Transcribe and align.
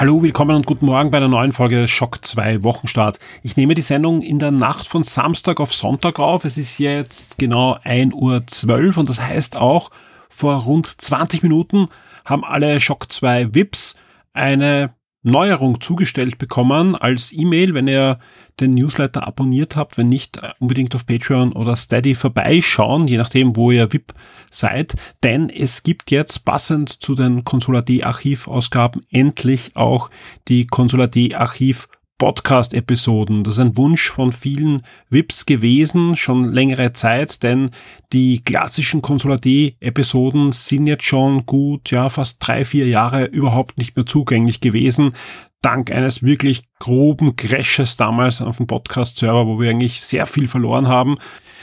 Hallo, 0.00 0.22
willkommen 0.22 0.56
und 0.56 0.64
guten 0.64 0.86
Morgen 0.86 1.10
bei 1.10 1.18
einer 1.18 1.28
neuen 1.28 1.52
Folge 1.52 1.86
Schock 1.86 2.24
2 2.24 2.64
Wochenstart. 2.64 3.18
Ich 3.42 3.58
nehme 3.58 3.74
die 3.74 3.82
Sendung 3.82 4.22
in 4.22 4.38
der 4.38 4.50
Nacht 4.50 4.88
von 4.88 5.02
Samstag 5.02 5.60
auf 5.60 5.74
Sonntag 5.74 6.18
auf. 6.18 6.46
Es 6.46 6.56
ist 6.56 6.78
jetzt 6.78 7.36
genau 7.36 7.76
1.12 7.84 8.14
Uhr 8.14 8.96
und 8.96 9.08
das 9.10 9.20
heißt 9.20 9.58
auch, 9.58 9.90
vor 10.30 10.62
rund 10.62 10.86
20 10.86 11.42
Minuten 11.42 11.88
haben 12.24 12.46
alle 12.46 12.80
Schock 12.80 13.12
2 13.12 13.54
VIPs 13.54 13.94
eine 14.32 14.94
Neuerung 15.22 15.80
zugestellt 15.80 16.38
bekommen 16.38 16.96
als 16.96 17.32
E-Mail, 17.32 17.74
wenn 17.74 17.88
ihr 17.88 18.18
den 18.58 18.74
Newsletter 18.74 19.26
abonniert 19.26 19.76
habt, 19.76 19.98
wenn 19.98 20.08
nicht 20.08 20.38
äh, 20.38 20.50
unbedingt 20.58 20.94
auf 20.94 21.06
Patreon 21.06 21.52
oder 21.52 21.76
Steady 21.76 22.14
vorbeischauen, 22.14 23.06
je 23.08 23.16
nachdem, 23.16 23.56
wo 23.56 23.70
ihr 23.70 23.92
VIP 23.92 24.14
seid, 24.50 24.94
denn 25.22 25.50
es 25.50 25.82
gibt 25.82 26.10
jetzt 26.10 26.44
passend 26.44 26.88
zu 26.88 27.14
den 27.14 27.44
Consular 27.44 27.82
D 27.82 28.02
Archivausgaben 28.02 29.02
endlich 29.10 29.76
auch 29.76 30.10
die 30.48 30.66
Consular 30.66 31.08
D 31.08 31.34
Archiv 31.34 31.88
Podcast-Episoden. 32.20 33.42
Das 33.42 33.54
ist 33.54 33.60
ein 33.60 33.76
Wunsch 33.76 34.10
von 34.10 34.30
vielen 34.30 34.82
VIPs 35.08 35.46
gewesen, 35.46 36.16
schon 36.16 36.52
längere 36.52 36.92
Zeit, 36.92 37.42
denn 37.42 37.70
die 38.12 38.44
klassischen 38.44 39.00
Konsulat-episoden 39.02 40.52
sind 40.52 40.86
jetzt 40.86 41.04
schon 41.04 41.46
gut, 41.46 41.90
ja, 41.90 42.10
fast 42.10 42.36
drei, 42.46 42.64
vier 42.64 42.86
Jahre 42.86 43.24
überhaupt 43.24 43.78
nicht 43.78 43.96
mehr 43.96 44.04
zugänglich 44.06 44.60
gewesen. 44.60 45.14
Dank 45.62 45.90
eines 45.90 46.22
wirklich 46.22 46.62
groben 46.78 47.36
Crashes 47.36 47.96
damals 47.98 48.40
auf 48.40 48.56
dem 48.56 48.66
Podcast-Server, 48.66 49.46
wo 49.46 49.60
wir 49.60 49.70
eigentlich 49.70 50.00
sehr 50.00 50.26
viel 50.26 50.48
verloren 50.48 50.88
haben. 50.88 51.16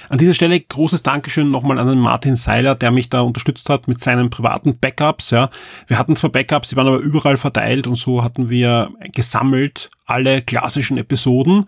An 0.09 0.20
dieser 0.20 0.36
Stelle 0.36 0.59
großes 0.59 1.03
Dankeschön 1.03 1.50
nochmal 1.50 1.80
an 1.80 1.88
den 1.88 2.00
Martin 2.00 2.36
Seiler, 2.36 2.75
der 2.75 2.92
mich 2.92 3.09
da 3.09 3.22
unterstützt 3.22 3.70
hat 3.70 3.88
mit 3.88 4.00
seinen 4.00 4.30
privaten 4.30 4.78
Backups. 4.78 5.31
Ja. 5.31 5.50
Wir 5.88 5.98
hatten 5.98 6.16
zwar 6.16 6.30
Backups, 6.30 6.70
die 6.70 6.75
waren 6.75 6.88
aber 6.88 7.00
überall 7.00 7.38
verteilt 7.38 7.88
und 7.88 7.95
so 7.95 8.23
hatten 8.23 8.50
wir 8.50 8.92
gesammelt 9.14 9.90
alle 10.06 10.44
klassischen 10.44 10.98
Episoden 10.98 11.66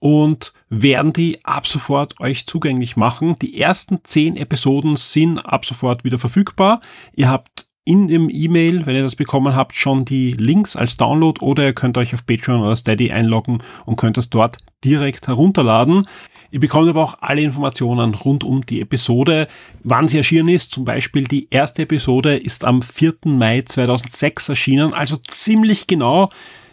und 0.00 0.52
werden 0.68 1.12
die 1.12 1.44
ab 1.44 1.66
sofort 1.66 2.20
euch 2.20 2.46
zugänglich 2.46 2.96
machen. 2.96 3.38
Die 3.40 3.60
ersten 3.60 4.00
zehn 4.04 4.36
Episoden 4.36 4.96
sind 4.96 5.38
ab 5.38 5.64
sofort 5.64 6.04
wieder 6.04 6.18
verfügbar. 6.18 6.80
Ihr 7.14 7.30
habt 7.30 7.67
in 7.88 8.06
dem 8.06 8.28
E-Mail, 8.30 8.84
wenn 8.84 8.94
ihr 8.94 9.02
das 9.02 9.16
bekommen 9.16 9.56
habt, 9.56 9.74
schon 9.74 10.04
die 10.04 10.32
Links 10.32 10.76
als 10.76 10.98
Download 10.98 11.40
oder 11.40 11.64
ihr 11.64 11.72
könnt 11.72 11.96
euch 11.96 12.12
auf 12.12 12.26
Patreon 12.26 12.60
oder 12.60 12.76
Steady 12.76 13.10
einloggen 13.10 13.62
und 13.86 13.96
könnt 13.96 14.18
das 14.18 14.28
dort 14.28 14.58
direkt 14.84 15.26
herunterladen. 15.26 16.06
Ihr 16.50 16.60
bekommt 16.60 16.86
aber 16.86 17.02
auch 17.02 17.16
alle 17.22 17.40
Informationen 17.40 18.12
rund 18.12 18.44
um 18.44 18.66
die 18.66 18.82
Episode, 18.82 19.48
wann 19.84 20.06
sie 20.06 20.18
erschienen 20.18 20.48
ist. 20.48 20.70
Zum 20.70 20.84
Beispiel 20.84 21.24
die 21.24 21.48
erste 21.48 21.82
Episode 21.82 22.36
ist 22.36 22.62
am 22.62 22.82
4. 22.82 23.14
Mai 23.24 23.62
2006 23.62 24.50
erschienen, 24.50 24.92
also 24.92 25.16
ziemlich 25.16 25.86
genau. 25.86 26.28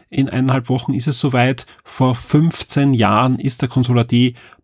In 0.10 0.28
eineinhalb 0.28 0.68
Wochen 0.68 0.94
ist 0.94 1.08
es 1.08 1.18
soweit. 1.18 1.66
Vor 1.86 2.14
15 2.14 2.94
Jahren 2.94 3.40
ist 3.40 3.62
der 3.62 3.70
Consola 3.70 4.06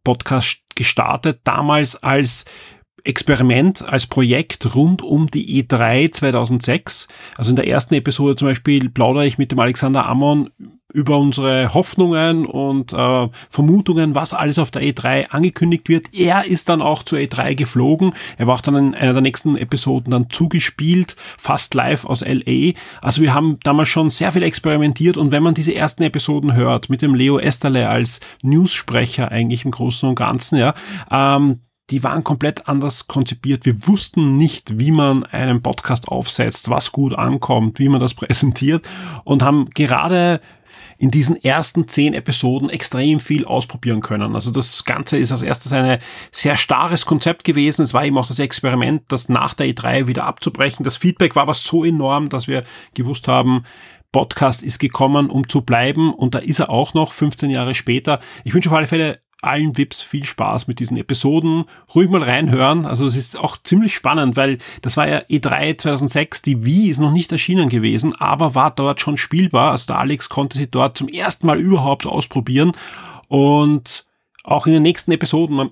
Podcast 0.04 0.60
gestartet. 0.76 1.40
Damals 1.46 1.96
als 1.96 2.44
Experiment 3.04 3.88
als 3.88 4.08
Projekt 4.08 4.76
rund 4.76 5.02
um 5.02 5.30
die 5.30 5.64
E3 5.64 6.12
2006. 6.12 7.08
Also 7.36 7.52
in 7.52 7.56
der 7.56 7.68
ersten 7.68 7.94
Episode 7.96 8.36
zum 8.36 8.48
Beispiel 8.48 8.90
plaudere 8.90 9.26
ich 9.26 9.38
mit 9.38 9.52
dem 9.52 9.60
Alexander 9.60 10.08
Ammon 10.08 10.50
über 10.94 11.18
unsere 11.18 11.74
Hoffnungen 11.74 12.46
und 12.46 12.94
äh, 12.94 13.30
Vermutungen, 13.50 14.16
was 14.16 14.34
alles 14.34 14.60
auf 14.60 14.72
der 14.72 14.82
E3 14.82 15.30
angekündigt 15.30 15.90
wird. 15.90 16.16
Er 16.18 16.46
ist 16.46 16.70
dann 16.70 16.82
auch 16.82 17.04
zur 17.04 17.20
E3 17.20 17.56
geflogen. 17.56 18.14
Er 18.38 18.48
war 18.48 18.56
auch 18.56 18.62
dann 18.62 18.76
in 18.76 18.96
einer 18.96 19.14
der 19.14 19.22
nächsten 19.22 19.56
Episoden 19.56 20.12
dann 20.12 20.30
zugespielt, 20.30 21.16
fast 21.38 21.74
live 21.74 22.06
aus 22.06 22.22
LA. 22.22 22.74
Also 23.02 23.22
wir 23.22 23.34
haben 23.34 23.58
damals 23.64 23.90
schon 23.90 24.10
sehr 24.10 24.32
viel 24.32 24.44
experimentiert 24.44 25.18
und 25.18 25.32
wenn 25.32 25.44
man 25.44 25.54
diese 25.54 25.74
ersten 25.76 26.04
Episoden 26.04 26.54
hört, 26.56 26.90
mit 26.90 27.02
dem 27.02 27.16
Leo 27.16 27.40
Esterle 27.40 27.90
als 27.90 28.20
Newssprecher 28.42 29.32
eigentlich 29.32 29.66
im 29.66 29.72
Großen 29.72 30.08
und 30.10 30.16
Ganzen, 30.16 30.58
ja, 30.58 30.74
ähm, 31.12 31.62
die 31.92 32.04
waren 32.04 32.24
komplett 32.24 32.68
anders 32.68 33.08
konzipiert. 33.08 33.66
Wir 33.66 33.88
wussten 33.88 34.38
nicht, 34.38 34.80
wie 34.80 34.92
man 34.92 35.26
einen 35.26 35.62
Podcast 35.62 36.08
aufsetzt, 36.08 36.70
was 36.70 36.92
gut 36.92 37.14
ankommt, 37.14 37.80
wie 37.80 37.90
man 37.90 38.00
das 38.00 38.14
präsentiert 38.16 38.88
und 39.24 39.44
haben 39.44 39.70
gerade 39.72 40.42
in 40.98 41.10
diesen 41.10 41.36
ersten 41.36 41.88
zehn 41.88 42.14
Episoden 42.14 42.70
extrem 42.70 43.20
viel 43.20 43.44
ausprobieren 43.46 44.02
können. 44.02 44.36
Also 44.36 44.52
das 44.52 44.86
Ganze 44.86 45.18
ist 45.18 45.32
als 45.32 45.42
erstes 45.42 45.74
ein 45.74 46.00
sehr 46.32 46.56
starres 46.58 47.06
Konzept 47.06 47.44
gewesen. 47.44 47.82
Es 47.82 47.94
war 47.94 48.06
eben 48.06 48.18
auch 48.18 48.28
das 48.28 48.40
Experiment, 48.40 49.04
das 49.10 49.28
nach 49.28 49.56
der 49.56 49.68
E3 49.68 50.08
wieder 50.08 50.26
abzubrechen. 50.26 50.84
Das 50.84 50.98
Feedback 50.98 51.36
war 51.36 51.44
aber 51.44 51.56
so 51.56 51.84
enorm, 51.84 52.30
dass 52.30 52.48
wir 52.48 52.64
gewusst 52.94 53.28
haben, 53.28 53.64
Podcast 54.12 54.62
ist 54.62 54.80
gekommen, 54.80 55.30
um 55.30 55.48
zu 55.48 55.62
bleiben 55.62 56.14
und 56.14 56.36
da 56.36 56.40
ist 56.40 56.60
er 56.60 56.70
auch 56.70 56.94
noch 56.94 57.14
15 57.14 57.50
Jahre 57.50 57.74
später. 57.74 58.20
Ich 58.44 58.54
wünsche 58.54 58.70
auf 58.70 58.76
alle 58.76 58.88
Fälle 58.88 59.22
allen 59.42 59.78
Vips 59.78 60.02
viel 60.02 60.24
Spaß 60.24 60.68
mit 60.68 60.80
diesen 60.80 60.98
Episoden. 60.98 61.66
Ruhig 61.94 62.10
mal 62.10 62.24
reinhören. 62.24 62.86
Also 62.86 63.06
es 63.06 63.16
ist 63.16 63.40
auch 63.40 63.58
ziemlich 63.58 63.96
spannend, 63.96 64.36
weil 64.36 64.60
das 64.82 64.98
war 64.98 65.08
ja 65.08 65.20
E3 65.20 65.78
2006. 65.78 66.44
Die 66.44 66.66
Wii 66.66 66.90
ist 66.90 67.00
noch 67.00 67.12
nicht 67.12 67.32
erschienen 67.32 67.70
gewesen, 67.70 68.16
aber 68.20 68.56
war 68.56 68.72
dort 68.72 69.02
schon 69.02 69.18
spielbar. 69.18 69.72
Also 69.72 69.88
der 69.88 70.00
Alex 70.00 70.30
konnte 70.30 70.58
sie 70.58 70.70
dort 70.70 70.98
zum 70.98 71.08
ersten 71.08 71.48
Mal 71.48 71.60
überhaupt 71.60 72.06
ausprobieren 72.06 72.74
und 73.28 74.06
auch 74.44 74.66
in 74.66 74.74
den 74.74 74.82
nächsten 74.82 75.12
Episoden, 75.12 75.56
man, 75.56 75.70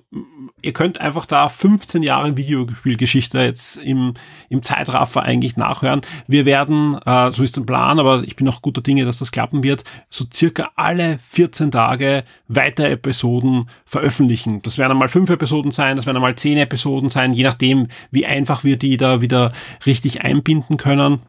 ihr 0.62 0.72
könnt 0.72 1.00
einfach 1.00 1.26
da 1.26 1.48
15 1.48 2.02
Jahre 2.02 2.36
Videospielgeschichte 2.36 3.40
jetzt 3.40 3.76
im, 3.76 4.14
im 4.48 4.62
Zeitraffer 4.62 5.22
eigentlich 5.22 5.56
nachhören. 5.56 6.02
Wir 6.28 6.44
werden, 6.44 6.98
äh, 7.04 7.32
so 7.32 7.42
ist 7.42 7.56
der 7.56 7.62
Plan, 7.62 7.98
aber 7.98 8.22
ich 8.22 8.36
bin 8.36 8.48
auch 8.48 8.62
guter 8.62 8.80
Dinge, 8.80 9.04
dass 9.04 9.18
das 9.18 9.32
klappen 9.32 9.62
wird, 9.62 9.84
so 10.08 10.24
circa 10.32 10.70
alle 10.76 11.18
14 11.22 11.70
Tage 11.70 12.24
weitere 12.48 12.92
Episoden 12.92 13.68
veröffentlichen. 13.84 14.62
Das 14.62 14.78
werden 14.78 14.92
einmal 14.92 15.08
fünf 15.08 15.30
Episoden 15.30 15.72
sein, 15.72 15.96
das 15.96 16.06
werden 16.06 16.16
einmal 16.16 16.36
zehn 16.36 16.58
Episoden 16.58 17.10
sein, 17.10 17.32
je 17.32 17.42
nachdem, 17.42 17.88
wie 18.10 18.26
einfach 18.26 18.62
wir 18.62 18.76
die 18.76 18.96
da 18.96 19.20
wieder 19.20 19.52
richtig 19.84 20.22
einbinden 20.22 20.76
können. 20.76 21.22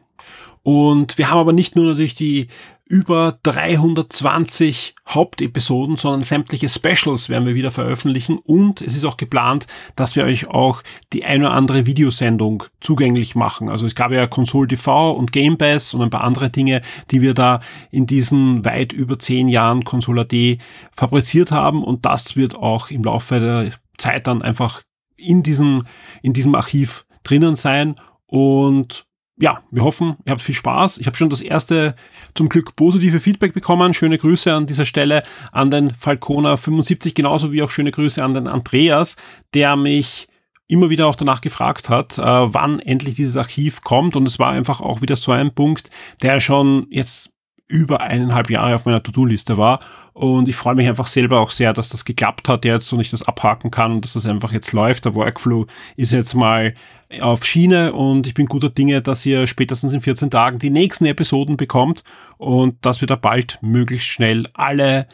Und 0.62 1.18
wir 1.18 1.30
haben 1.30 1.38
aber 1.38 1.52
nicht 1.52 1.76
nur 1.76 1.86
natürlich 1.86 2.14
die 2.14 2.48
über 2.92 3.38
320 3.42 4.94
Hauptepisoden, 5.08 5.96
sondern 5.96 6.24
sämtliche 6.24 6.68
Specials 6.68 7.30
werden 7.30 7.46
wir 7.46 7.54
wieder 7.54 7.70
veröffentlichen. 7.70 8.36
Und 8.36 8.82
es 8.82 8.94
ist 8.94 9.06
auch 9.06 9.16
geplant, 9.16 9.66
dass 9.96 10.14
wir 10.14 10.24
euch 10.24 10.48
auch 10.48 10.82
die 11.14 11.24
eine 11.24 11.46
oder 11.46 11.54
andere 11.54 11.86
Videosendung 11.86 12.64
zugänglich 12.82 13.34
machen. 13.34 13.70
Also 13.70 13.86
es 13.86 13.94
gab 13.94 14.12
ja 14.12 14.26
Console 14.26 14.68
TV 14.68 15.12
und 15.12 15.32
Game 15.32 15.56
Pass 15.56 15.94
und 15.94 16.02
ein 16.02 16.10
paar 16.10 16.24
andere 16.24 16.50
Dinge, 16.50 16.82
die 17.10 17.22
wir 17.22 17.32
da 17.32 17.60
in 17.90 18.06
diesen 18.06 18.62
weit 18.66 18.92
über 18.92 19.18
zehn 19.18 19.48
Jahren 19.48 19.84
Console 19.84 20.20
AD 20.20 20.58
fabriziert 20.94 21.50
haben. 21.50 21.82
Und 21.82 22.04
das 22.04 22.36
wird 22.36 22.56
auch 22.56 22.90
im 22.90 23.04
Laufe 23.04 23.40
der 23.40 23.72
Zeit 23.96 24.26
dann 24.26 24.42
einfach 24.42 24.82
in 25.16 25.42
diesem, 25.42 25.86
in 26.20 26.34
diesem 26.34 26.54
Archiv 26.54 27.06
drinnen 27.22 27.56
sein. 27.56 27.96
Und 28.26 29.06
ja, 29.42 29.60
wir 29.72 29.82
hoffen, 29.82 30.14
ihr 30.24 30.30
habt 30.30 30.40
viel 30.40 30.54
Spaß. 30.54 30.98
Ich 30.98 31.06
habe 31.08 31.16
schon 31.16 31.28
das 31.28 31.40
erste 31.40 31.96
zum 32.32 32.48
Glück 32.48 32.76
positive 32.76 33.18
Feedback 33.18 33.54
bekommen. 33.54 33.92
Schöne 33.92 34.16
Grüße 34.16 34.54
an 34.54 34.66
dieser 34.66 34.84
Stelle 34.84 35.24
an 35.50 35.68
den 35.68 35.92
Falcona 35.92 36.56
75, 36.56 37.12
genauso 37.12 37.50
wie 37.50 37.60
auch 37.64 37.70
schöne 37.70 37.90
Grüße 37.90 38.22
an 38.22 38.34
den 38.34 38.46
Andreas, 38.46 39.16
der 39.52 39.74
mich 39.74 40.28
immer 40.68 40.90
wieder 40.90 41.08
auch 41.08 41.16
danach 41.16 41.40
gefragt 41.40 41.88
hat, 41.88 42.18
äh, 42.18 42.22
wann 42.22 42.78
endlich 42.78 43.16
dieses 43.16 43.36
Archiv 43.36 43.82
kommt. 43.82 44.14
Und 44.14 44.26
es 44.26 44.38
war 44.38 44.50
einfach 44.50 44.80
auch 44.80 45.02
wieder 45.02 45.16
so 45.16 45.32
ein 45.32 45.52
Punkt, 45.52 45.90
der 46.22 46.38
schon 46.38 46.86
jetzt 46.90 47.31
über 47.72 48.02
eineinhalb 48.02 48.50
Jahre 48.50 48.74
auf 48.74 48.84
meiner 48.84 49.02
To-Do-Liste 49.02 49.56
war. 49.56 49.80
Und 50.12 50.46
ich 50.46 50.56
freue 50.56 50.74
mich 50.74 50.86
einfach 50.86 51.06
selber 51.06 51.40
auch 51.40 51.50
sehr, 51.50 51.72
dass 51.72 51.88
das 51.88 52.04
geklappt 52.04 52.48
hat 52.48 52.66
jetzt 52.66 52.92
und 52.92 53.00
ich 53.00 53.10
das 53.10 53.22
abhaken 53.22 53.70
kann 53.70 53.92
und 53.92 54.04
dass 54.04 54.12
das 54.12 54.26
einfach 54.26 54.52
jetzt 54.52 54.72
läuft. 54.72 55.06
Der 55.06 55.14
Workflow 55.14 55.66
ist 55.96 56.12
jetzt 56.12 56.34
mal 56.34 56.74
auf 57.20 57.46
Schiene 57.46 57.94
und 57.94 58.26
ich 58.26 58.34
bin 58.34 58.46
guter 58.46 58.68
Dinge, 58.68 59.00
dass 59.00 59.24
ihr 59.24 59.46
spätestens 59.46 59.94
in 59.94 60.02
14 60.02 60.30
Tagen 60.30 60.58
die 60.58 60.70
nächsten 60.70 61.06
Episoden 61.06 61.56
bekommt 61.56 62.04
und 62.36 62.84
dass 62.84 63.00
wir 63.00 63.08
da 63.08 63.16
bald 63.16 63.58
möglichst 63.62 64.06
schnell 64.06 64.46
alle 64.52 65.06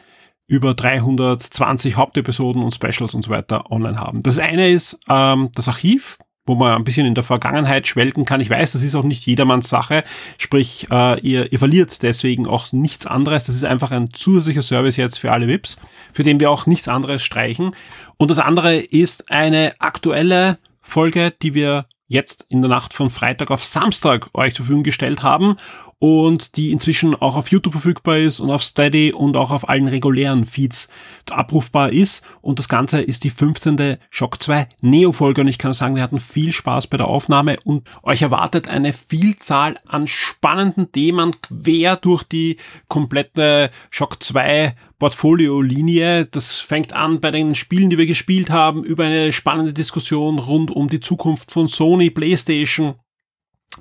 über 0.45 0.73
320 0.73 1.95
Hauptepisoden 1.95 2.61
und 2.61 2.75
Specials 2.75 3.13
und 3.13 3.21
so 3.23 3.31
weiter 3.31 3.71
online 3.71 3.97
haben. 3.97 4.21
Das 4.21 4.37
eine 4.37 4.69
ist 4.69 4.99
ähm, 5.07 5.49
das 5.55 5.69
Archiv, 5.69 6.17
wo 6.49 6.55
man 6.55 6.73
ein 6.73 6.83
bisschen 6.83 7.05
in 7.05 7.13
der 7.13 7.23
Vergangenheit 7.23 7.85
schwelgen 7.85 8.25
kann. 8.25 8.41
Ich 8.41 8.49
weiß, 8.49 8.71
das 8.71 8.81
ist 8.81 8.95
auch 8.95 9.03
nicht 9.03 9.23
jedermanns 9.27 9.69
Sache. 9.69 10.03
Sprich, 10.39 10.87
äh, 10.89 11.19
ihr, 11.19 11.51
ihr 11.51 11.59
verliert 11.59 12.01
deswegen 12.01 12.47
auch 12.47 12.71
nichts 12.71 13.05
anderes. 13.05 13.45
Das 13.45 13.53
ist 13.53 13.63
einfach 13.63 13.91
ein 13.91 14.09
zusätzlicher 14.13 14.63
Service 14.63 14.97
jetzt 14.97 15.19
für 15.19 15.31
alle 15.31 15.47
VIPs, 15.47 15.77
für 16.11 16.23
den 16.23 16.39
wir 16.39 16.49
auch 16.49 16.65
nichts 16.65 16.87
anderes 16.87 17.21
streichen. 17.21 17.75
Und 18.17 18.31
das 18.31 18.39
andere 18.39 18.77
ist 18.77 19.31
eine 19.31 19.73
aktuelle 19.77 20.57
Folge, 20.81 21.31
die 21.39 21.53
wir 21.53 21.85
jetzt 22.07 22.47
in 22.49 22.63
der 22.63 22.69
Nacht 22.69 22.95
von 22.95 23.11
Freitag 23.11 23.51
auf 23.51 23.63
Samstag 23.63 24.31
euch 24.33 24.55
zur 24.55 24.65
Verfügung 24.65 24.83
gestellt 24.83 25.21
haben 25.21 25.55
und 25.99 26.55
die 26.55 26.71
inzwischen 26.71 27.13
auch 27.13 27.35
auf 27.35 27.51
YouTube 27.51 27.73
verfügbar 27.73 28.17
ist 28.17 28.39
und 28.39 28.49
auf 28.49 28.63
Steady 28.63 29.11
und 29.11 29.35
auch 29.35 29.51
auf 29.51 29.67
allen 29.67 29.87
regulären 29.87 30.45
Feeds 30.45 30.87
abrufbar 31.29 31.91
ist. 31.91 32.25
Und 32.41 32.57
das 32.57 32.69
Ganze 32.69 33.01
ist 33.01 33.25
die 33.25 33.29
15. 33.29 33.97
Shock 34.09 34.41
2 34.41 34.67
Neo-Folge 34.81 35.41
und 35.41 35.47
ich 35.47 35.57
kann 35.57 35.73
sagen, 35.73 35.95
wir 35.95 36.03
hatten 36.03 36.19
viel 36.19 36.53
Spaß 36.53 36.87
bei 36.87 36.97
der 36.97 37.07
Aufnahme 37.07 37.57
und 37.65 37.87
euch 38.01 38.21
erwartet 38.21 38.69
eine 38.69 38.93
Vielzahl 38.93 39.77
an 39.85 40.07
spannenden 40.07 40.91
Themen 40.91 41.35
quer 41.41 41.97
durch 41.97 42.23
die 42.23 42.57
komplette 42.87 43.69
Shock 43.89 44.23
2 44.23 44.75
Portfolio-Linie. 44.99 46.25
Das 46.25 46.55
fängt 46.55 46.93
an 46.93 47.19
bei 47.19 47.31
den 47.31 47.55
Spielen, 47.55 47.89
die 47.89 47.97
wir 47.97 48.05
gespielt 48.05 48.49
haben, 48.49 48.83
über 48.83 49.05
eine 49.05 49.33
spannende 49.33 49.73
Diskussion 49.73 50.39
rund 50.39 50.71
um 50.71 50.87
die 50.87 50.99
Zukunft 51.01 51.51
von 51.51 51.67
Sony, 51.67 52.09
PlayStation, 52.09 52.95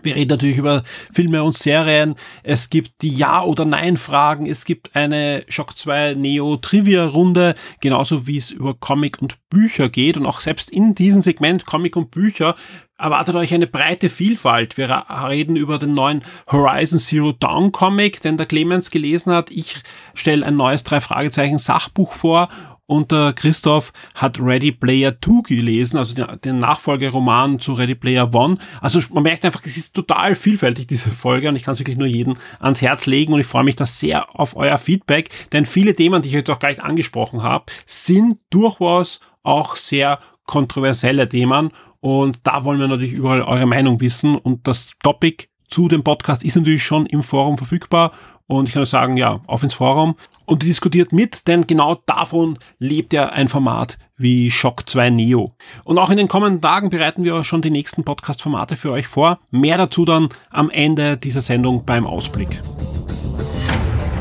wir 0.02 0.14
reden 0.14 0.30
natürlich 0.30 0.58
über 0.58 0.82
Filme 1.12 1.42
und 1.42 1.54
Serien. 1.54 2.14
Es 2.42 2.70
gibt 2.70 3.02
die 3.02 3.08
Ja- 3.08 3.42
oder 3.42 3.64
Nein-Fragen. 3.64 4.46
Es 4.46 4.64
gibt 4.64 4.94
eine 4.94 5.44
Shock 5.48 5.76
2 5.76 6.14
Neo-Trivia-Runde, 6.14 7.54
genauso 7.80 8.26
wie 8.26 8.36
es 8.36 8.50
über 8.50 8.74
Comic 8.74 9.20
und 9.22 9.38
Bücher 9.48 9.88
geht. 9.88 10.16
Und 10.16 10.26
auch 10.26 10.40
selbst 10.40 10.70
in 10.70 10.94
diesem 10.94 11.22
Segment 11.22 11.64
Comic 11.64 11.96
und 11.96 12.10
Bücher 12.10 12.54
erwartet 12.98 13.34
euch 13.36 13.54
eine 13.54 13.66
breite 13.66 14.10
Vielfalt. 14.10 14.76
Wir 14.76 15.04
reden 15.08 15.56
über 15.56 15.78
den 15.78 15.94
neuen 15.94 16.22
Horizon 16.50 16.98
Zero 16.98 17.32
Dawn 17.32 17.72
Comic, 17.72 18.20
den 18.20 18.36
der 18.36 18.46
Clemens 18.46 18.90
gelesen 18.90 19.32
hat. 19.32 19.50
Ich 19.50 19.82
stelle 20.14 20.44
ein 20.44 20.56
neues 20.56 20.84
drei 20.84 21.00
Fragezeichen 21.00 21.58
Sachbuch 21.58 22.12
vor 22.12 22.48
und 22.88 23.12
der 23.12 23.34
Christoph 23.34 23.92
hat 24.14 24.40
Ready 24.40 24.72
Player 24.72 25.14
2 25.20 25.42
gelesen, 25.46 25.98
also 25.98 26.14
den, 26.14 26.26
den 26.42 26.58
Nachfolgeroman 26.58 27.60
zu 27.60 27.74
Ready 27.74 27.94
Player 27.94 28.34
One. 28.34 28.56
Also 28.80 28.98
man 29.12 29.24
merkt 29.24 29.44
einfach, 29.44 29.60
es 29.64 29.76
ist 29.76 29.94
total 29.94 30.34
vielfältig, 30.34 30.86
diese 30.86 31.10
Folge, 31.10 31.50
und 31.50 31.56
ich 31.56 31.64
kann 31.64 31.72
es 31.72 31.80
wirklich 31.80 31.98
nur 31.98 32.06
jedem 32.06 32.36
ans 32.58 32.80
Herz 32.80 33.04
legen 33.04 33.34
und 33.34 33.40
ich 33.40 33.46
freue 33.46 33.64
mich 33.64 33.76
da 33.76 33.84
sehr 33.84 34.34
auf 34.40 34.56
euer 34.56 34.78
Feedback, 34.78 35.28
denn 35.52 35.66
viele 35.66 35.94
Themen, 35.94 36.22
die 36.22 36.28
ich 36.28 36.34
jetzt 36.34 36.48
auch 36.50 36.58
gleich 36.58 36.82
angesprochen 36.82 37.42
habe, 37.42 37.66
sind 37.84 38.38
durchaus 38.48 39.20
auch 39.42 39.76
sehr 39.76 40.18
kontroverselle 40.46 41.28
Themen 41.28 41.70
und 42.00 42.40
da 42.44 42.64
wollen 42.64 42.80
wir 42.80 42.88
natürlich 42.88 43.12
überall 43.12 43.42
eure 43.42 43.66
Meinung 43.66 44.00
wissen 44.00 44.34
und 44.34 44.66
das 44.66 44.92
Topic 45.02 45.48
zu 45.68 45.88
dem 45.88 46.02
Podcast 46.02 46.44
ist 46.44 46.56
natürlich 46.56 46.84
schon 46.84 47.06
im 47.06 47.22
Forum 47.22 47.58
verfügbar 47.58 48.12
und 48.46 48.68
ich 48.68 48.72
kann 48.72 48.80
nur 48.80 48.86
sagen, 48.86 49.16
ja, 49.16 49.40
auf 49.46 49.62
ins 49.62 49.74
Forum 49.74 50.16
und 50.46 50.62
diskutiert 50.62 51.12
mit, 51.12 51.46
denn 51.46 51.66
genau 51.66 51.96
davon 52.06 52.58
lebt 52.78 53.12
ja 53.12 53.28
ein 53.28 53.48
Format 53.48 53.98
wie 54.16 54.50
Shock 54.50 54.88
2 54.88 55.10
Neo. 55.10 55.52
Und 55.84 55.98
auch 55.98 56.10
in 56.10 56.16
den 56.16 56.28
kommenden 56.28 56.60
Tagen 56.60 56.90
bereiten 56.90 57.24
wir 57.24 57.44
schon 57.44 57.62
die 57.62 57.70
nächsten 57.70 58.04
Podcast-Formate 58.04 58.76
für 58.76 58.90
euch 58.90 59.06
vor. 59.06 59.38
Mehr 59.50 59.76
dazu 59.76 60.04
dann 60.04 60.30
am 60.50 60.70
Ende 60.70 61.16
dieser 61.16 61.42
Sendung 61.42 61.84
beim 61.84 62.06
Ausblick. 62.06 62.60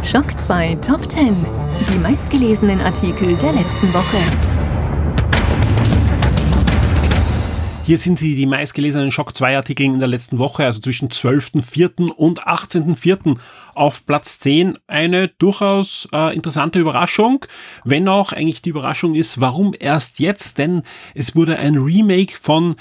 Shock 0.03 0.39
2 0.39 0.75
Top 0.75 1.09
10. 1.09 1.35
Die 1.91 1.97
meistgelesenen 1.97 2.79
Artikel 2.81 3.35
der 3.37 3.53
letzten 3.53 3.93
Woche. 3.93 4.56
Hier 7.87 7.97
sind 7.97 8.19
sie 8.19 8.35
die 8.35 8.47
meistgelesenen 8.47 9.11
Shock 9.11 9.37
2 9.37 9.55
Artikel 9.55 9.85
in 9.85 9.99
der 9.99 10.09
letzten 10.09 10.39
Woche, 10.39 10.65
also 10.65 10.81
zwischen 10.81 11.07
12.04. 11.07 12.11
und 12.11 12.45
18.04. 12.45 13.39
auf 13.75 14.05
Platz 14.05 14.39
10. 14.39 14.77
Eine 14.87 15.29
durchaus 15.29 16.05
äh, 16.11 16.35
interessante 16.35 16.79
Überraschung, 16.79 17.45
wenn 17.85 18.09
auch 18.09 18.33
eigentlich 18.33 18.61
die 18.61 18.71
Überraschung 18.71 19.15
ist, 19.15 19.39
warum 19.39 19.73
erst 19.79 20.19
jetzt, 20.19 20.57
denn 20.57 20.81
es 21.15 21.33
wurde 21.33 21.59
ein 21.59 21.77
Remake 21.77 22.35
von 22.35 22.75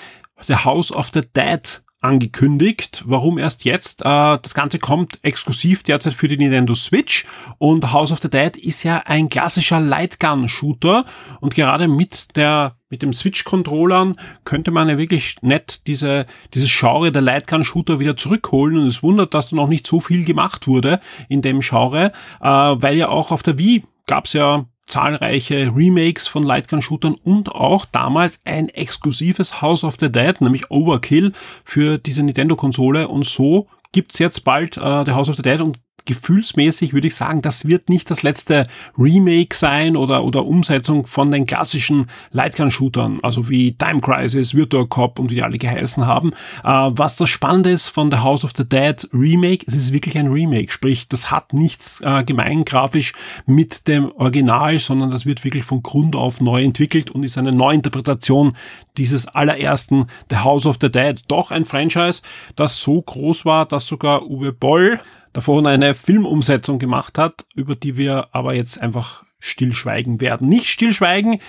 The 0.44 0.56
House 0.56 0.91
of 0.91 1.11
the 1.14 1.23
Dead 1.37 1.85
angekündigt. 2.06 3.03
Warum 3.06 3.38
erst 3.38 3.64
jetzt? 3.64 4.03
Äh, 4.03 4.05
das 4.41 4.55
Ganze 4.55 4.79
kommt 4.79 5.19
exklusiv 5.23 5.82
derzeit 5.82 6.14
für 6.14 6.29
die 6.29 6.38
Nintendo 6.38 6.75
Switch 6.75 7.26
und 7.58 7.93
House 7.93 8.12
of 8.12 8.20
the 8.20 8.31
Dead 8.31 8.56
ist 8.56 8.85
ja 8.85 9.03
ein 9.05 9.29
klassischer 9.29 9.81
Lightgun-Shooter 9.81 11.05
und 11.41 11.55
gerade 11.55 11.88
mit 11.88 12.37
der 12.37 12.76
mit 12.88 13.03
dem 13.03 13.12
Switch-Controllern 13.12 14.14
könnte 14.44 14.70
man 14.70 14.88
ja 14.88 14.97
wirklich 14.97 15.43
nett 15.43 15.81
diese, 15.88 16.25
dieses 16.55 16.70
Genre 16.73 17.11
der 17.11 17.20
Lightgun-Shooter 17.20 17.99
wieder 17.99 18.17
zurückholen 18.17 18.79
und 18.79 18.87
es 18.87 19.03
wundert, 19.03 19.35
dass 19.35 19.50
da 19.50 19.56
noch 19.56 19.67
nicht 19.67 19.88
so 19.88 20.00
viel 20.00 20.25
gemacht 20.25 20.69
wurde 20.69 21.00
in 21.29 21.43
dem 21.43 21.61
Genre, 21.61 22.12
äh, 22.41 22.47
weil 22.47 22.97
ja 22.97 23.08
auch 23.08 23.32
auf 23.32 23.43
der 23.43 23.58
Wii 23.58 23.82
gab's 24.06 24.35
ja 24.35 24.67
zahlreiche 24.86 25.72
Remakes 25.74 26.28
von 26.28 26.44
Lightgun-Shootern 26.44 27.14
und 27.14 27.50
auch 27.50 27.84
damals 27.86 28.40
ein 28.44 28.68
exklusives 28.68 29.60
House 29.60 29.84
of 29.84 29.96
the 29.98 30.10
Dead, 30.10 30.40
nämlich 30.40 30.70
Overkill 30.70 31.32
für 31.64 31.98
diese 31.98 32.22
Nintendo-Konsole. 32.22 33.08
Und 33.08 33.26
so 33.26 33.66
gibt's 33.92 34.18
jetzt 34.18 34.44
bald 34.44 34.76
äh, 34.76 35.04
The 35.04 35.12
House 35.12 35.28
of 35.28 35.36
the 35.36 35.42
Dead 35.42 35.60
und 35.60 35.78
gefühlsmäßig 36.06 36.93
würde 36.93 37.08
ich 37.08 37.14
sagen, 37.14 37.43
das 37.43 37.67
wird 37.67 37.88
nicht 37.88 38.11
das 38.11 38.23
letzte 38.23 38.67
Remake 38.97 39.55
sein 39.55 39.97
oder, 39.97 40.25
oder 40.25 40.47
Umsetzung 40.47 41.06
von 41.06 41.31
den 41.31 41.47
klassischen 41.47 42.06
Lightgun-Shootern, 42.32 43.20
also 43.23 43.49
wie 43.49 43.73
Time 43.73 44.00
Crisis, 44.00 44.55
Virtual 44.55 44.87
Cop 44.87 45.19
und 45.19 45.31
wie 45.31 45.37
die 45.37 45.43
alle 45.43 45.58
geheißen 45.58 46.06
haben. 46.06 46.32
Äh, 46.64 46.69
was 46.69 47.17
das 47.17 47.29
Spannende 47.29 47.70
ist 47.70 47.88
von 47.88 48.11
The 48.11 48.19
House 48.19 48.44
of 48.44 48.53
the 48.56 48.67
Dead 48.67 49.06
Remake, 49.12 49.64
es 49.67 49.75
ist 49.75 49.93
wirklich 49.93 50.17
ein 50.17 50.29
Remake, 50.29 50.73
sprich, 50.73 51.08
das 51.08 51.31
hat 51.31 51.53
nichts 51.53 52.00
äh, 52.03 52.25
gemein 52.25 52.64
grafisch 52.64 53.12
mit 53.44 53.88
dem 53.88 54.11
Original, 54.12 54.79
sondern 54.79 55.11
das 55.11 55.26
wird 55.26 55.44
wirklich 55.44 55.64
von 55.64 55.82
Grund 55.82 56.17
auf 56.17 56.41
neu 56.41 56.62
entwickelt 56.62 57.11
und 57.11 57.23
ist 57.23 57.38
eine 57.38 57.53
Neuinterpretation 57.53 58.56
dieses 58.97 59.26
allerersten 59.26 60.06
The 60.31 60.38
House 60.38 60.67
of 60.67 60.76
the 60.81 60.91
Dead. 60.91 61.20
Doch 61.29 61.50
ein 61.50 61.64
Franchise, 61.64 62.23
das 62.55 62.81
so 62.81 63.03
groß 63.03 63.44
war, 63.44 63.67
dass 63.67 63.87
sogar 63.87 64.26
Uwe 64.26 64.53
Boll 64.53 65.00
davon 65.36 65.66
eine 65.66 65.94
Filmumsetzung 65.94 66.78
gemacht 66.78 67.18
hat, 67.18 67.44
über 67.54 67.76
die 67.76 67.98
wir 67.98 68.28
aber 68.32 68.54
jetzt 68.54 68.80
einfach 68.80 69.22
stillschweigen 69.38 70.22
werden. 70.22 70.48
Nicht 70.48 70.68
stillschweigen 70.68 71.40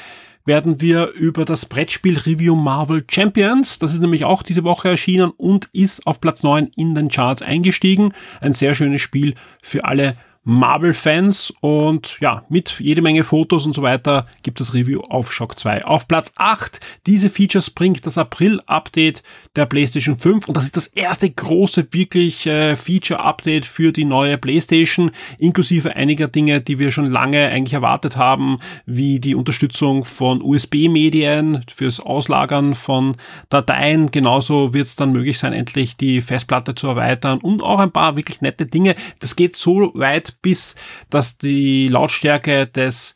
werden 0.43 0.81
wir 0.81 1.11
über 1.11 1.45
das 1.45 1.65
Brettspiel 1.65 2.17
Review 2.17 2.55
Marvel 2.55 3.05
Champions. 3.09 3.79
Das 3.79 3.93
ist 3.93 4.01
nämlich 4.01 4.25
auch 4.25 4.43
diese 4.43 4.65
Woche 4.65 4.89
erschienen 4.89 5.31
und 5.37 5.69
ist 5.71 6.05
auf 6.05 6.19
Platz 6.19 6.43
9 6.43 6.67
in 6.75 6.95
den 6.95 7.07
Charts 7.07 7.41
eingestiegen. 7.41 8.13
Ein 8.41 8.51
sehr 8.51 8.75
schönes 8.75 9.01
Spiel 9.01 9.35
für 9.61 9.85
alle 9.85 10.17
Marvel-Fans 10.49 11.53
und 11.59 12.17
ja, 12.21 12.45
mit 12.47 12.79
jede 12.79 13.01
Menge 13.01 13.25
Fotos 13.25 13.65
und 13.65 13.73
so 13.73 13.81
weiter 13.81 14.27
gibt 14.43 14.61
es 14.61 14.73
Review 14.73 15.01
auf 15.09 15.33
Shock 15.33 15.59
2. 15.59 15.83
Auf 15.83 16.07
Platz 16.07 16.31
8, 16.37 16.79
diese 17.05 17.29
Features 17.29 17.69
bringt 17.69 18.05
das 18.05 18.17
April-Update 18.17 19.23
der 19.57 19.65
PlayStation 19.65 20.17
5 20.17 20.47
und 20.47 20.55
das 20.55 20.63
ist 20.63 20.77
das 20.77 20.87
erste 20.87 21.29
große 21.29 21.89
wirklich 21.91 22.47
äh, 22.47 22.77
Feature-Update 22.77 23.65
für 23.65 23.91
die 23.91 24.05
neue 24.05 24.37
PlayStation, 24.37 25.11
inklusive 25.37 25.97
einiger 25.97 26.29
Dinge, 26.29 26.61
die 26.61 26.79
wir 26.79 26.91
schon 26.91 27.11
lange 27.11 27.49
eigentlich 27.49 27.73
erwartet 27.73 28.15
haben, 28.15 28.59
wie 28.85 29.19
die 29.19 29.35
Unterstützung 29.35 30.05
von 30.05 30.41
USB-Medien 30.41 31.65
fürs 31.69 31.99
Auslagern 31.99 32.73
von 32.73 33.17
Dateien. 33.49 34.11
Genauso 34.11 34.73
wird 34.73 34.87
es 34.87 34.95
dann 34.95 35.11
möglich 35.11 35.39
sein, 35.39 35.51
endlich 35.51 35.97
die 35.97 36.21
Festplatte 36.21 36.73
zu 36.73 36.87
erweitern 36.87 37.39
und 37.39 37.61
auch 37.61 37.79
ein 37.79 37.91
paar 37.91 38.15
wirklich 38.15 38.39
nette 38.39 38.65
Dinge. 38.65 38.95
Das 39.19 39.35
geht 39.35 39.57
so 39.57 39.91
weit 39.93 40.36
bis 40.41 40.75
dass 41.09 41.37
die 41.37 41.87
Lautstärke 41.87 42.67
des 42.67 43.15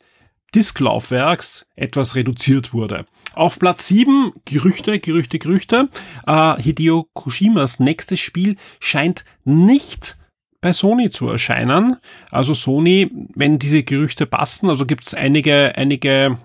Disklaufwerks 0.54 1.66
etwas 1.76 2.14
reduziert 2.14 2.72
wurde. 2.74 3.06
Auf 3.34 3.58
Platz 3.58 3.88
7, 3.88 4.32
Gerüchte, 4.44 4.98
Gerüchte, 5.00 5.38
Gerüchte. 5.38 5.88
Äh, 6.26 6.56
Hideo 6.60 7.08
Koshimas 7.14 7.80
nächstes 7.80 8.20
Spiel 8.20 8.56
scheint 8.78 9.24
nicht 9.44 10.18
bei 10.60 10.72
Sony 10.72 11.10
zu 11.10 11.28
erscheinen. 11.28 11.96
Also 12.30 12.52
Sony, 12.52 13.10
wenn 13.34 13.58
diese 13.58 13.82
Gerüchte 13.82 14.26
passen, 14.26 14.68
also 14.68 14.84
gibt 14.84 15.04
es 15.04 15.14
einige, 15.14 15.72
einige 15.76 16.38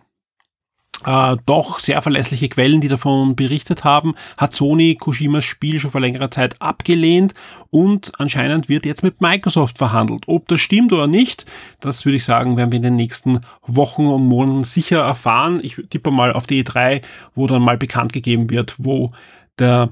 äh, 1.05 1.35
doch 1.45 1.79
sehr 1.79 2.01
verlässliche 2.01 2.49
Quellen, 2.49 2.81
die 2.81 2.87
davon 2.87 3.35
berichtet 3.35 3.83
haben, 3.83 4.15
hat 4.37 4.53
Sony 4.53 4.95
Koshimas 4.95 5.45
Spiel 5.45 5.79
schon 5.79 5.91
vor 5.91 6.01
längerer 6.01 6.31
Zeit 6.31 6.61
abgelehnt 6.61 7.33
und 7.69 8.11
anscheinend 8.19 8.69
wird 8.69 8.85
jetzt 8.85 9.03
mit 9.03 9.21
Microsoft 9.21 9.77
verhandelt. 9.77 10.23
Ob 10.27 10.47
das 10.47 10.59
stimmt 10.59 10.91
oder 10.93 11.07
nicht, 11.07 11.45
das 11.79 12.05
würde 12.05 12.17
ich 12.17 12.25
sagen, 12.25 12.57
werden 12.57 12.71
wir 12.71 12.77
in 12.77 12.83
den 12.83 12.95
nächsten 12.95 13.41
Wochen 13.65 14.07
und 14.07 14.25
Monaten 14.25 14.63
sicher 14.63 14.99
erfahren. 14.99 15.59
Ich 15.61 15.75
tippe 15.89 16.11
mal 16.11 16.33
auf 16.33 16.47
die 16.47 16.63
E3, 16.63 17.01
wo 17.35 17.47
dann 17.47 17.61
mal 17.61 17.77
bekannt 17.77 18.13
gegeben 18.13 18.49
wird, 18.49 18.75
wo 18.77 19.11
der 19.59 19.89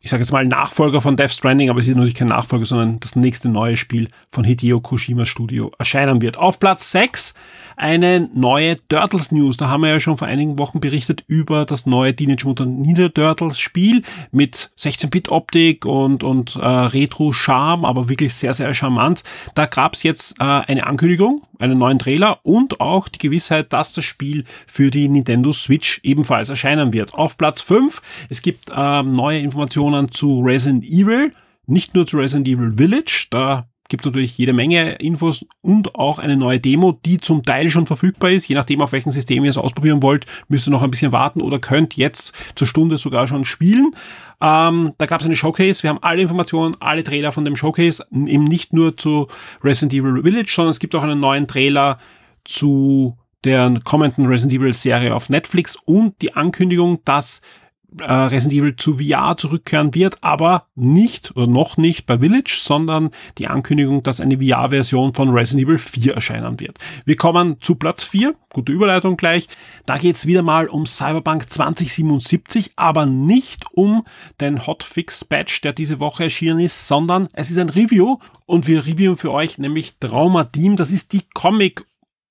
ich 0.00 0.10
sage 0.10 0.22
jetzt 0.22 0.30
mal 0.30 0.46
Nachfolger 0.46 1.00
von 1.00 1.16
Death 1.16 1.32
Stranding, 1.32 1.70
aber 1.70 1.80
es 1.80 1.88
ist 1.88 1.96
natürlich 1.96 2.14
kein 2.14 2.28
Nachfolger, 2.28 2.66
sondern 2.66 3.00
das 3.00 3.16
nächste 3.16 3.48
neue 3.48 3.76
Spiel 3.76 4.08
von 4.30 4.44
Hideo 4.44 4.80
Kojima 4.80 5.26
Studio 5.26 5.72
erscheinen 5.76 6.22
wird. 6.22 6.38
Auf 6.38 6.60
Platz 6.60 6.92
6 6.92 7.34
eine 7.76 8.28
neue 8.32 8.76
Turtles 8.88 9.32
News. 9.32 9.56
Da 9.56 9.68
haben 9.68 9.82
wir 9.82 9.90
ja 9.90 10.00
schon 10.00 10.16
vor 10.16 10.28
einigen 10.28 10.58
Wochen 10.58 10.78
berichtet 10.78 11.24
über 11.26 11.64
das 11.64 11.84
neue 11.86 12.14
Teenage 12.14 12.46
Mutant 12.46 12.78
Ninja 12.80 13.08
Turtles 13.08 13.58
Spiel 13.58 14.02
mit 14.30 14.70
16-Bit-Optik 14.78 15.84
und, 15.84 16.22
und 16.22 16.54
äh, 16.56 16.64
Retro-Charme, 16.64 17.84
aber 17.84 18.08
wirklich 18.08 18.34
sehr, 18.34 18.54
sehr 18.54 18.72
charmant. 18.74 19.24
Da 19.54 19.66
gab's 19.66 20.04
jetzt 20.04 20.38
äh, 20.38 20.44
eine 20.44 20.86
Ankündigung, 20.86 21.42
einen 21.58 21.78
neuen 21.78 21.98
Trailer 21.98 22.38
und 22.44 22.80
auch 22.80 23.08
die 23.08 23.18
Gewissheit, 23.18 23.72
dass 23.72 23.92
das 23.92 24.04
Spiel 24.04 24.44
für 24.66 24.90
die 24.90 25.08
Nintendo 25.08 25.52
Switch 25.52 26.00
ebenfalls 26.04 26.48
erscheinen 26.48 26.92
wird. 26.92 27.14
Auf 27.14 27.36
Platz 27.36 27.60
5, 27.60 28.00
es 28.28 28.42
gibt 28.42 28.70
äh, 28.70 29.02
neue 29.02 29.40
Informationen 29.40 29.87
zu 30.10 30.40
Resident 30.40 30.84
Evil, 30.84 31.32
nicht 31.66 31.94
nur 31.94 32.06
zu 32.06 32.18
Resident 32.18 32.48
Evil 32.48 32.72
Village, 32.76 33.26
da 33.30 33.68
gibt 33.88 34.04
natürlich 34.04 34.36
jede 34.36 34.52
Menge 34.52 34.92
Infos 34.96 35.46
und 35.62 35.94
auch 35.94 36.18
eine 36.18 36.36
neue 36.36 36.60
Demo, 36.60 36.92
die 36.92 37.18
zum 37.18 37.42
Teil 37.42 37.70
schon 37.70 37.86
verfügbar 37.86 38.30
ist. 38.30 38.46
Je 38.46 38.54
nachdem, 38.54 38.82
auf 38.82 38.92
welchem 38.92 39.12
System 39.12 39.44
ihr 39.44 39.50
es 39.50 39.58
ausprobieren 39.58 40.02
wollt, 40.02 40.26
müsst 40.48 40.68
ihr 40.68 40.70
noch 40.70 40.82
ein 40.82 40.90
bisschen 40.90 41.12
warten 41.12 41.40
oder 41.40 41.58
könnt 41.58 41.96
jetzt 41.96 42.32
zur 42.54 42.66
Stunde 42.66 42.98
sogar 42.98 43.26
schon 43.26 43.44
spielen. 43.44 43.94
Ähm, 44.40 44.92
da 44.98 45.06
gab 45.06 45.20
es 45.20 45.26
eine 45.26 45.36
Showcase. 45.36 45.82
Wir 45.82 45.90
haben 45.90 46.02
alle 46.02 46.22
Informationen, 46.22 46.76
alle 46.80 47.02
Trailer 47.02 47.32
von 47.32 47.44
dem 47.44 47.56
Showcase, 47.56 48.04
eben 48.12 48.44
nicht 48.44 48.72
nur 48.72 48.96
zu 48.96 49.28
Resident 49.64 49.94
Evil 49.94 50.22
Village, 50.22 50.52
sondern 50.54 50.70
es 50.70 50.80
gibt 50.80 50.94
auch 50.94 51.02
einen 51.02 51.20
neuen 51.20 51.46
Trailer 51.46 51.98
zu 52.44 53.16
der 53.44 53.80
kommenden 53.84 54.26
Resident 54.26 54.60
Evil 54.60 54.74
Serie 54.74 55.14
auf 55.14 55.30
Netflix 55.30 55.76
und 55.84 56.20
die 56.20 56.34
Ankündigung, 56.34 57.00
dass 57.04 57.40
äh, 58.00 58.12
Resident 58.12 58.60
Evil 58.60 58.76
zu 58.76 58.98
VR 58.98 59.36
zurückkehren 59.36 59.94
wird, 59.94 60.18
aber 60.22 60.66
nicht 60.74 61.34
oder 61.36 61.46
noch 61.46 61.76
nicht 61.76 62.06
bei 62.06 62.18
Village, 62.18 62.58
sondern 62.60 63.10
die 63.38 63.46
Ankündigung, 63.46 64.02
dass 64.02 64.20
eine 64.20 64.38
VR-Version 64.38 65.14
von 65.14 65.30
Resident 65.30 65.66
Evil 65.66 65.78
4 65.78 66.14
erscheinen 66.14 66.60
wird. 66.60 66.78
Wir 67.06 67.16
kommen 67.16 67.60
zu 67.60 67.76
Platz 67.76 68.04
4, 68.04 68.34
gute 68.52 68.72
Überleitung 68.72 69.16
gleich. 69.16 69.48
Da 69.86 69.96
geht's 69.96 70.26
wieder 70.26 70.42
mal 70.42 70.68
um 70.68 70.86
Cyberpunk 70.86 71.50
2077, 71.50 72.72
aber 72.76 73.06
nicht 73.06 73.64
um 73.72 74.04
den 74.40 74.66
Hotfix-Patch, 74.66 75.62
der 75.62 75.72
diese 75.72 75.98
Woche 75.98 76.24
erschienen 76.24 76.60
ist, 76.60 76.88
sondern 76.88 77.28
es 77.32 77.50
ist 77.50 77.58
ein 77.58 77.70
Review 77.70 78.18
und 78.44 78.66
wir 78.66 78.86
reviewen 78.86 79.16
für 79.16 79.32
euch 79.32 79.58
nämlich 79.58 79.96
Trauma 79.98 80.44
Team. 80.44 80.76
Das 80.76 80.92
ist 80.92 81.12
die 81.12 81.22
Comic 81.34 81.87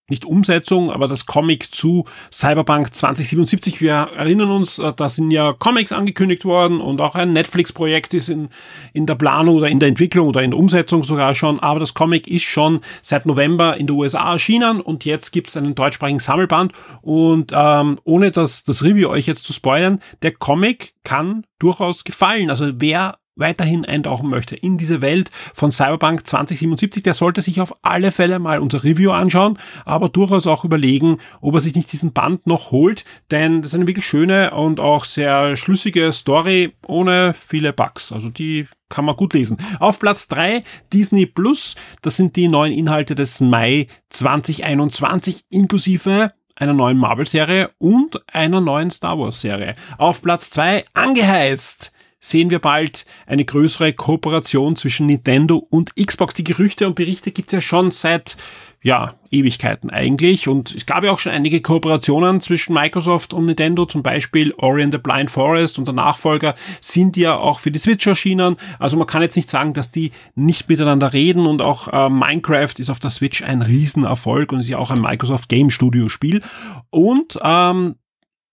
nicht 0.10 0.26
Umsetzung, 0.26 0.90
aber 0.90 1.08
das 1.08 1.26
Comic 1.26 1.74
zu 1.76 2.06
Cyberpunk 2.32 2.94
2077. 2.94 3.82
Wir 3.82 3.94
erinnern 4.16 4.52
uns, 4.52 4.80
äh, 4.80 4.94
da 4.96 5.10
sind 5.10 5.32
ja 5.32 5.54
Comics 5.54 5.92
angekündigt 5.92 6.46
worden 6.46 6.80
und 6.80 7.02
auch 7.02 7.16
ein 7.16 7.34
Netflix-Projekt 7.34 8.14
ist 8.14 8.30
in, 8.30 8.50
in 8.94 9.06
der 9.06 9.16
Planung 9.16 9.58
oder 9.58 9.68
in 9.68 9.80
der 9.80 9.90
Entwicklung 9.90 10.30
oder 10.30 10.44
in 10.44 10.52
der 10.52 10.60
Umsetzung 10.60 11.04
sogar 11.04 11.36
schon. 11.36 11.60
Aber 11.60 11.80
das 11.80 11.94
Comic 11.94 12.28
ist 12.28 12.44
schon 12.44 12.82
seit 13.02 13.26
November 13.26 13.76
in 13.76 13.88
den 13.88 13.96
USA 13.98 14.32
erschienen 14.32 14.80
und 14.80 15.04
jetzt 15.04 15.32
gibt 15.32 15.50
es 15.50 15.58
einen 15.58 15.76
deutschsprachigen 15.76 16.20
Sammelband. 16.20 16.72
Und 17.02 17.52
ähm, 17.54 18.00
ohne 18.06 18.32
das, 18.32 18.64
das 18.64 18.84
Review 18.84 19.10
euch 19.10 19.28
jetzt 19.28 19.44
zu 19.44 19.52
spoilern, 19.52 20.00
der 20.22 20.32
Comic 20.32 20.94
kann 21.04 21.46
durchaus 21.60 22.06
gefallen. 22.06 22.50
Also 22.50 22.72
wer 22.76 23.18
weiterhin 23.38 23.86
eintauchen 23.86 24.30
möchte 24.30 24.56
in 24.56 24.78
diese 24.78 25.02
Welt 25.02 25.32
von 25.54 25.72
Cyberpunk 25.72 26.28
2077, 26.28 27.04
der 27.04 27.14
sollte 27.14 27.42
sich 27.42 27.62
auf 27.62 27.74
alle 27.82 28.12
Fälle 28.12 28.40
mal 28.40 28.60
unser 28.60 28.84
Review 28.84 29.12
anschauen, 29.12 29.58
aber 29.86 30.10
durchaus 30.10 30.48
auch 30.48 30.66
überlegen, 30.66 31.20
ob 31.42 31.56
er 31.56 31.62
sich 31.62 31.76
nicht 31.76 31.92
diesen 31.92 32.14
Band 32.14 32.48
noch 32.48 32.72
holt, 32.72 33.06
denn 33.32 33.62
das 33.62 33.72
ist 33.72 33.76
eine 33.76 33.88
wirklich 33.88 34.06
schöne 34.06 34.52
und 34.52 34.80
auch 34.80 35.06
sehr 35.06 35.56
schlüssige 35.56 36.12
Story 36.12 36.74
ohne 36.88 37.34
viele 37.34 37.74
Bugs. 37.74 38.12
Also 38.12 38.30
die 38.30 38.68
kann 38.90 39.06
man 39.06 39.16
gut 39.16 39.34
lesen. 39.34 39.58
Auf 39.80 40.00
Platz 40.00 40.28
drei 40.28 40.64
Disney 40.94 41.26
Plus, 41.26 41.76
das 42.02 42.18
sind 42.18 42.36
die 42.36 42.48
neuen 42.48 42.74
Inhalte 42.74 43.16
des 43.16 43.42
Mai 43.42 43.88
2021 44.10 45.46
inklusive 45.50 46.32
einer 46.56 46.74
neuen 46.74 46.98
Marvel-Serie 46.98 47.70
und 47.78 48.22
einer 48.34 48.62
neuen 48.62 48.90
Star 48.90 49.20
Wars-Serie. 49.20 49.76
Auf 49.98 50.22
Platz 50.22 50.50
zwei 50.50 50.86
angeheizt 50.94 51.92
sehen 52.30 52.50
wir 52.50 52.60
bald 52.60 53.06
eine 53.26 53.46
größere 53.46 53.94
Kooperation 53.94 54.76
zwischen 54.76 55.06
Nintendo 55.08 55.58
und 55.58 55.96
Xbox. 55.96 56.34
Die 56.34 56.44
Gerüchte 56.44 56.88
und 56.88 56.96
Berichte 56.96 57.32
gibt's 57.32 57.54
ja 57.54 57.62
schon 57.62 57.92
seit 57.92 58.38
ja, 58.84 59.16
Ewigkeiten 59.32 59.90
eigentlich. 59.90 60.48
Und 60.48 60.74
es 60.74 60.86
gab 60.86 61.04
ja 61.04 61.12
auch 61.12 61.20
schon 61.20 61.32
einige 61.32 61.62
Kooperationen 61.62 62.42
zwischen 62.42 62.74
Microsoft 62.74 63.34
und 63.34 63.46
Nintendo, 63.46 63.86
zum 63.86 64.04
Beispiel 64.04 64.54
Ori 64.58 64.84
and 64.84 64.94
the 64.94 65.00
Blind 65.00 65.32
Forest 65.32 65.80
und 65.80 65.88
der 65.88 65.96
Nachfolger 65.96 66.56
sind 66.80 67.18
ja 67.18 67.36
auch 67.36 67.60
für 67.60 67.72
die 67.72 67.80
Switch 67.80 68.06
erschienen. 68.06 68.56
Also 68.80 68.96
man 68.96 69.08
kann 69.08 69.22
jetzt 69.22 69.36
nicht 69.36 69.50
sagen, 69.50 69.74
dass 69.74 69.92
die 69.92 70.12
nicht 70.36 70.70
miteinander 70.70 71.12
reden 71.12 71.48
und 71.48 71.62
auch 71.62 71.88
äh, 71.88 72.10
Minecraft 72.10 72.74
ist 72.78 72.90
auf 72.90 73.00
der 73.00 73.10
Switch 73.10 73.44
ein 73.44 73.62
Riesenerfolg 73.62 74.52
und 74.52 74.60
ist 74.60 74.70
ja 74.70 74.78
auch 74.78 74.92
ein 74.92 75.02
Microsoft 75.02 75.50
Game 75.50 75.70
Studio 75.70 76.08
Spiel. 76.08 76.42
Und 76.90 77.38
ähm, 77.44 77.96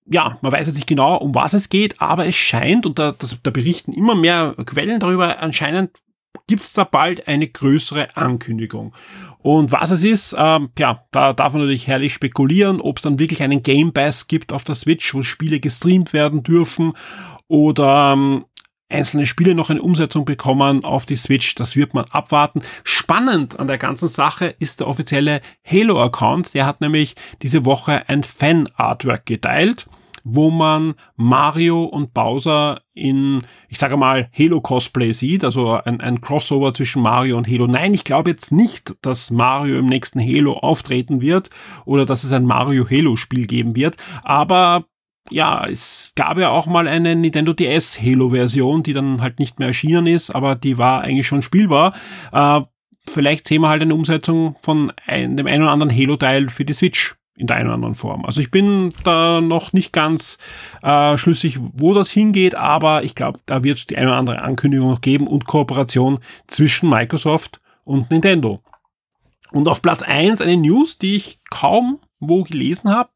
ja, 0.07 0.39
man 0.43 0.53
weiß 0.53 0.67
jetzt 0.67 0.77
nicht 0.77 0.87
genau, 0.87 1.17
um 1.17 1.35
was 1.35 1.55
es 1.55 1.69
geht, 1.69 2.01
aber 2.01 2.27
es 2.27 2.35
scheint, 2.35 2.87
und 2.87 2.99
da, 2.99 3.13
das, 3.13 3.39
da 3.43 3.51
berichten 3.51 3.93
immer 3.93 4.15
mehr 4.15 4.55
Quellen 4.67 5.01
darüber, 5.01 5.41
anscheinend 5.41 5.91
gibt 6.47 6.65
es 6.65 6.73
da 6.75 6.85
bald 6.85 7.27
eine 7.27 7.49
größere 7.49 8.17
Ankündigung. 8.17 8.95
Und 9.39 9.73
was 9.73 9.91
es 9.91 10.05
ist, 10.05 10.37
ähm, 10.39 10.71
ja, 10.79 11.05
da 11.11 11.33
darf 11.33 11.53
man 11.53 11.63
natürlich 11.63 11.87
herrlich 11.87 12.13
spekulieren, 12.13 12.81
ob 12.81 12.99
es 12.99 13.03
dann 13.03 13.19
wirklich 13.19 13.43
einen 13.43 13.63
Game 13.63 13.93
Pass 13.93 14.27
gibt 14.27 14.53
auf 14.53 14.65
der 14.65 14.75
Switch, 14.75 15.15
wo 15.15 15.23
Spiele 15.23 15.61
gestreamt 15.61 16.13
werden 16.13 16.43
dürfen 16.43 16.93
oder 17.49 18.13
ähm, 18.13 18.45
einzelne 18.89 19.27
Spiele 19.27 19.55
noch 19.55 19.71
eine 19.71 19.83
Umsetzung 19.83 20.25
bekommen 20.25 20.85
auf 20.85 21.07
die 21.07 21.17
Switch. 21.17 21.55
Das 21.55 21.77
wird 21.77 21.95
man 21.95 22.05
abwarten. 22.11 22.63
Spannend 22.85 23.59
an 23.59 23.67
der 23.67 23.79
ganzen 23.79 24.09
Sache 24.09 24.55
ist 24.59 24.81
der 24.81 24.89
offizielle 24.89 25.41
Halo-Account. 25.65 26.55
Der 26.55 26.67
hat 26.67 26.81
nämlich 26.81 27.15
diese 27.43 27.65
Woche 27.65 28.09
ein 28.09 28.23
Fan-Artwork 28.23 29.27
geteilt 29.27 29.87
wo 30.25 30.51
man 30.51 30.95
Mario 31.17 31.85
und 31.85 32.15
Bowser 32.15 32.81
in, 32.95 33.45
ich 33.69 33.79
sage 33.79 33.99
mal, 33.99 34.31
Halo-Cosplay 34.37 35.13
sieht, 35.13 35.45
also 35.45 35.73
ein, 35.73 36.01
ein 36.01 36.23
Crossover 36.23 36.73
zwischen 36.73 37.03
Mario 37.03 37.37
und 37.37 37.47
Halo. 37.47 37.67
Nein, 37.67 37.93
ich 37.93 38.05
glaube 38.05 38.31
jetzt 38.31 38.51
nicht, 38.51 38.97
dass 39.03 39.31
Mario 39.31 39.79
im 39.79 39.87
nächsten 39.87 40.21
Halo 40.21 40.55
auftreten 40.55 41.21
wird 41.21 41.51
oder 41.85 42.07
dass 42.07 42.25
es 42.25 42.33
ein 42.33 42.47
Mario-Halo-Spiel 42.47 43.47
geben 43.47 43.77
wird, 43.77 43.97
aber 44.23 44.87
ja, 45.31 45.67
es 45.67 46.13
gab 46.17 46.39
ja 46.39 46.51
auch 46.51 46.67
mal 46.67 46.87
eine 46.87 47.17
Nintendo 47.17 47.53
DS 47.53 48.01
Halo-Version, 48.01 48.83
die 48.83 48.93
dann 48.93 49.23
halt 49.23 49.39
nicht 49.39 49.59
mehr 49.59 49.69
erschienen 49.69 50.07
ist, 50.07 50.31
aber 50.31 50.55
die 50.55 50.79
war 50.79 51.03
eigentlich 51.03 51.27
schon 51.27 51.43
spielbar. 51.43 51.95
Äh, 52.33 52.61
vielleicht 53.09 53.49
sehen 53.49 53.63
wir 53.63 53.69
halt 53.69 53.83
eine 53.83 53.95
Umsetzung 53.95 54.57
von 54.63 54.93
ein, 55.07 55.37
dem 55.37 55.47
einen 55.47 55.63
oder 55.63 55.73
anderen 55.73 55.95
Halo-Teil 55.97 56.49
für 56.49 56.65
die 56.65 56.73
Switch 56.73 57.17
in 57.37 57.47
der 57.47 57.57
einen 57.57 57.67
oder 57.67 57.75
anderen 57.75 57.95
Form. 57.95 58.25
Also 58.25 58.41
ich 58.41 58.51
bin 58.51 58.93
da 59.03 59.41
noch 59.41 59.73
nicht 59.73 59.93
ganz 59.93 60.39
äh, 60.83 61.17
schlüssig, 61.17 61.59
wo 61.61 61.95
das 61.95 62.11
hingeht, 62.11 62.55
aber 62.55 63.03
ich 63.03 63.15
glaube, 63.15 63.41
da 63.47 63.65
wird 63.65 63.79
es 63.79 63.87
die 63.87 63.97
eine 63.97 64.09
oder 64.09 64.19
andere 64.19 64.43
Ankündigung 64.43 64.91
noch 64.91 65.01
geben 65.01 65.27
und 65.27 65.47
Kooperation 65.47 66.21
zwischen 66.47 66.89
Microsoft 66.89 67.61
und 67.83 68.11
Nintendo. 68.11 68.61
Und 69.51 69.69
auf 69.69 69.83
Platz 69.83 70.03
eins 70.03 70.41
eine 70.41 70.57
News, 70.57 70.99
die 70.99 71.17
ich 71.17 71.39
kaum 71.51 72.01
wo 72.21 72.43
gelesen 72.43 72.91
habe. 72.91 73.11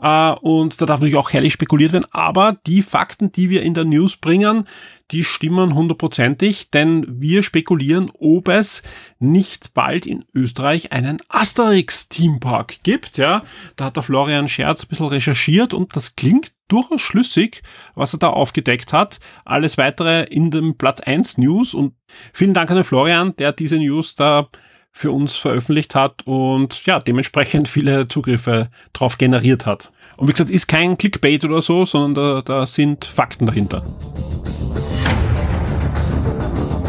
Äh, 0.00 0.32
und 0.40 0.80
da 0.80 0.86
darf 0.86 1.00
natürlich 1.00 1.16
auch 1.16 1.32
herrlich 1.32 1.52
spekuliert 1.52 1.92
werden. 1.92 2.06
Aber 2.10 2.58
die 2.66 2.82
Fakten, 2.82 3.32
die 3.32 3.50
wir 3.50 3.62
in 3.62 3.74
der 3.74 3.84
News 3.84 4.16
bringen, 4.16 4.64
die 5.10 5.24
stimmen 5.24 5.74
hundertprozentig, 5.74 6.70
denn 6.70 7.04
wir 7.20 7.42
spekulieren, 7.42 8.10
ob 8.18 8.48
es 8.48 8.82
nicht 9.18 9.74
bald 9.74 10.06
in 10.06 10.24
Österreich 10.34 10.92
einen 10.92 11.18
Asterix 11.28 12.08
Themepark 12.08 12.82
gibt. 12.82 13.18
Ja, 13.18 13.42
da 13.76 13.86
hat 13.86 13.96
der 13.96 14.02
Florian 14.02 14.48
Scherz 14.48 14.82
ein 14.82 14.88
bisschen 14.88 15.06
recherchiert 15.06 15.74
und 15.74 15.94
das 15.94 16.16
klingt 16.16 16.52
durchaus 16.68 17.02
schlüssig, 17.02 17.62
was 17.94 18.14
er 18.14 18.20
da 18.20 18.30
aufgedeckt 18.30 18.94
hat. 18.94 19.20
Alles 19.44 19.76
weitere 19.76 20.24
in 20.24 20.50
dem 20.50 20.78
Platz 20.78 21.00
1 21.00 21.36
News 21.36 21.74
und 21.74 21.94
vielen 22.32 22.54
Dank 22.54 22.70
an 22.70 22.76
den 22.76 22.84
Florian, 22.84 23.36
der 23.36 23.52
diese 23.52 23.76
News 23.76 24.14
da 24.14 24.48
für 24.92 25.10
uns 25.10 25.34
veröffentlicht 25.34 25.94
hat 25.94 26.22
und 26.26 26.84
ja, 26.86 26.98
dementsprechend 27.00 27.66
viele 27.66 28.06
Zugriffe 28.08 28.68
drauf 28.92 29.18
generiert 29.18 29.66
hat. 29.66 29.90
Und 30.16 30.28
wie 30.28 30.32
gesagt, 30.32 30.50
ist 30.50 30.68
kein 30.68 30.98
Clickbait 30.98 31.44
oder 31.44 31.62
so, 31.62 31.84
sondern 31.84 32.14
da, 32.14 32.42
da 32.42 32.66
sind 32.66 33.04
Fakten 33.04 33.46
dahinter. 33.46 33.84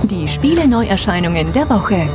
Die 0.03 0.27
Spiele-Neuerscheinungen 0.27 1.51
der 1.53 1.69
Woche. 1.69 2.09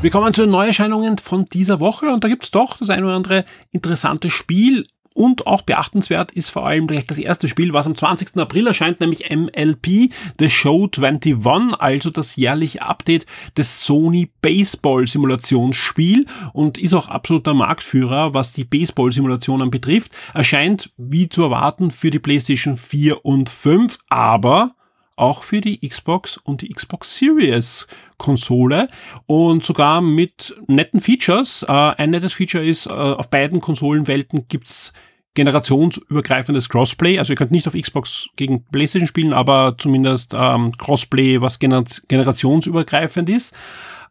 Wir 0.00 0.10
kommen 0.10 0.34
zu 0.34 0.42
den 0.42 0.50
Neuerscheinungen 0.50 1.18
von 1.18 1.44
dieser 1.44 1.78
Woche 1.78 2.06
und 2.06 2.24
da 2.24 2.28
gibt 2.28 2.42
es 2.42 2.50
doch 2.50 2.76
das 2.78 2.90
ein 2.90 3.04
oder 3.04 3.14
andere 3.14 3.44
interessante 3.70 4.30
Spiel 4.30 4.88
und 5.14 5.46
auch 5.46 5.62
beachtenswert 5.62 6.32
ist 6.32 6.50
vor 6.50 6.66
allem 6.66 6.86
gleich 6.86 7.06
das 7.06 7.18
erste 7.18 7.48
Spiel, 7.48 7.72
was 7.72 7.86
am 7.86 7.94
20. 7.94 8.36
April 8.36 8.66
erscheint, 8.66 9.00
nämlich 9.00 9.30
MLP, 9.30 10.12
The 10.38 10.50
Show 10.50 10.88
21, 10.96 11.80
also 11.80 12.10
das 12.10 12.36
jährliche 12.36 12.82
Update 12.82 13.26
des 13.56 13.84
Sony 13.84 14.30
Baseball 14.40 15.06
Simulationsspiel 15.06 16.26
und 16.52 16.78
ist 16.78 16.94
auch 16.94 17.08
absoluter 17.08 17.54
Marktführer, 17.54 18.34
was 18.34 18.52
die 18.52 18.64
Baseball 18.64 19.12
Simulationen 19.12 19.70
betrifft. 19.70 20.12
Erscheint 20.34 20.92
wie 20.96 21.28
zu 21.28 21.42
erwarten 21.42 21.90
für 21.90 22.10
die 22.10 22.18
PlayStation 22.18 22.76
4 22.76 23.24
und 23.24 23.48
5, 23.48 23.98
aber 24.08 24.74
auch 25.16 25.42
für 25.42 25.60
die 25.60 25.86
Xbox 25.86 26.38
und 26.38 26.62
die 26.62 26.72
Xbox 26.72 27.16
Series 27.16 27.86
Konsole 28.22 28.88
und 29.26 29.64
sogar 29.64 30.00
mit 30.00 30.56
netten 30.68 31.00
Features. 31.00 31.64
Äh, 31.68 31.72
ein 31.72 32.10
nettes 32.10 32.32
Feature 32.32 32.64
ist, 32.64 32.86
äh, 32.86 32.90
auf 32.90 33.28
beiden 33.28 33.60
Konsolenwelten 33.60 34.46
gibt's 34.48 34.92
generationsübergreifendes 35.34 36.68
Crossplay. 36.68 37.18
Also 37.18 37.32
ihr 37.32 37.36
könnt 37.36 37.50
nicht 37.50 37.66
auf 37.66 37.74
Xbox 37.74 38.28
gegen 38.36 38.64
PlayStation 38.64 39.08
spielen, 39.08 39.32
aber 39.32 39.76
zumindest 39.76 40.34
ähm, 40.34 40.72
Crossplay, 40.78 41.40
was 41.40 41.58
gener 41.58 41.84
generationsübergreifend 42.08 43.28
ist. 43.28 43.54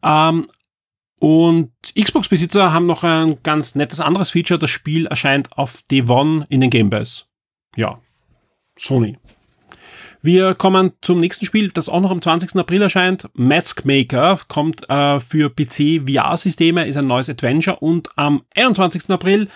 Ähm, 0.03 0.47
und 1.19 1.71
Xbox-Besitzer 1.97 2.73
haben 2.73 2.87
noch 2.87 3.03
ein 3.03 3.37
ganz 3.43 3.75
nettes 3.75 4.01
anderes 4.01 4.31
Feature. 4.31 4.59
Das 4.59 4.71
Spiel 4.71 5.05
erscheint 5.05 5.55
auf 5.57 5.83
Day 5.83 6.03
One 6.09 6.45
in 6.49 6.59
den 6.59 6.71
Game 6.71 6.89
Pass. 6.89 7.27
Ja, 7.77 7.99
Sony. 8.77 9.17
Wir 10.23 10.53
kommen 10.53 10.91
zum 11.01 11.19
nächsten 11.19 11.47
Spiel, 11.47 11.71
das 11.71 11.89
auch 11.89 11.99
noch 11.99 12.11
am 12.11 12.21
20. 12.21 12.55
April 12.55 12.83
erscheint. 12.83 13.27
Mask 13.33 13.85
Maker 13.85 14.39
kommt 14.47 14.87
äh, 14.87 15.19
für 15.19 15.49
PC 15.49 16.07
VR-Systeme, 16.07 16.85
ist 16.85 16.95
ein 16.95 17.07
neues 17.07 17.27
Adventure 17.27 17.77
und 17.77 18.09
am 18.17 18.43
21. 18.55 19.09
April 19.09 19.47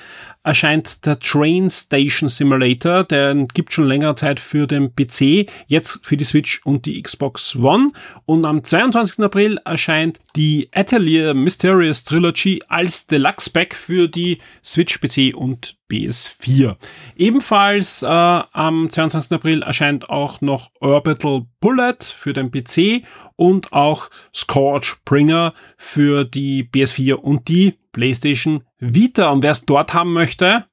erscheint 0.43 1.05
der 1.05 1.19
Train 1.19 1.69
Station 1.69 2.29
Simulator. 2.29 3.03
Den 3.03 3.47
gibt 3.49 3.73
schon 3.73 3.85
längere 3.85 4.15
Zeit 4.15 4.39
für 4.39 4.65
den 4.65 4.95
PC, 4.95 5.47
jetzt 5.67 5.99
für 6.01 6.17
die 6.17 6.23
Switch 6.23 6.61
und 6.65 6.87
die 6.87 6.99
Xbox 6.99 7.55
One. 7.55 7.91
Und 8.25 8.45
am 8.45 8.63
22. 8.63 9.23
April 9.23 9.59
erscheint 9.65 10.19
die 10.35 10.69
Atelier 10.73 11.35
Mysterious 11.35 12.03
Trilogy 12.05 12.63
als 12.69 13.05
Deluxe 13.05 13.51
Pack 13.51 13.75
für 13.75 14.07
die 14.07 14.39
Switch, 14.63 14.99
PC 14.99 15.35
und 15.35 15.75
PS4. 15.91 16.75
Ebenfalls 17.15 18.01
äh, 18.01 18.07
am 18.07 18.89
22. 18.89 19.31
April 19.31 19.61
erscheint 19.61 20.09
auch 20.09 20.41
noch 20.41 20.71
Orbital 20.79 21.45
Bullet 21.59 21.97
für 22.01 22.33
den 22.33 22.51
PC 22.51 23.05
und 23.35 23.73
auch 23.73 24.09
Scorch 24.33 24.97
Bringer 25.05 25.53
für 25.77 26.25
die 26.25 26.63
PS4 26.63 27.13
und 27.13 27.47
die 27.47 27.77
PlayStation 27.91 28.63
Vita. 28.79 29.29
Und 29.29 29.43
wer 29.43 29.51
es 29.51 29.65
dort 29.65 29.93
haben 29.93 30.13
möchte, 30.13 30.65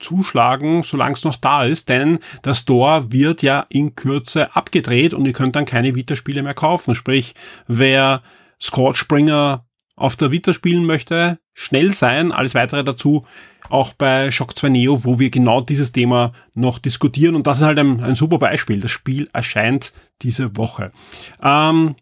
zuschlagen, 0.00 0.82
solange 0.82 1.12
es 1.14 1.24
noch 1.24 1.36
da 1.36 1.64
ist, 1.64 1.88
denn 1.88 2.18
der 2.44 2.54
Store 2.54 3.12
wird 3.12 3.42
ja 3.42 3.66
in 3.68 3.94
Kürze 3.94 4.54
abgedreht 4.56 5.14
und 5.14 5.26
ihr 5.26 5.32
könnt 5.32 5.56
dann 5.56 5.66
keine 5.66 5.94
Vita-Spiele 5.94 6.42
mehr 6.42 6.54
kaufen. 6.54 6.94
Sprich, 6.94 7.34
wer 7.66 8.22
Scorchbringer 8.60 9.66
auf 10.00 10.16
der 10.16 10.32
Vita 10.32 10.52
spielen 10.52 10.86
möchte, 10.86 11.38
schnell 11.52 11.92
sein. 11.92 12.32
Alles 12.32 12.54
weitere 12.54 12.82
dazu 12.82 13.26
auch 13.68 13.92
bei 13.92 14.30
Shock 14.30 14.56
2 14.56 14.70
Neo, 14.70 15.04
wo 15.04 15.18
wir 15.18 15.30
genau 15.30 15.60
dieses 15.60 15.92
Thema 15.92 16.32
noch 16.54 16.78
diskutieren. 16.78 17.34
Und 17.34 17.46
das 17.46 17.58
ist 17.58 17.64
halt 17.64 17.78
ein, 17.78 18.02
ein 18.02 18.14
super 18.14 18.38
Beispiel. 18.38 18.80
Das 18.80 18.90
Spiel 18.90 19.28
erscheint 19.32 19.92
diese 20.22 20.56
Woche. 20.56 20.90
Ähm, 21.42 21.96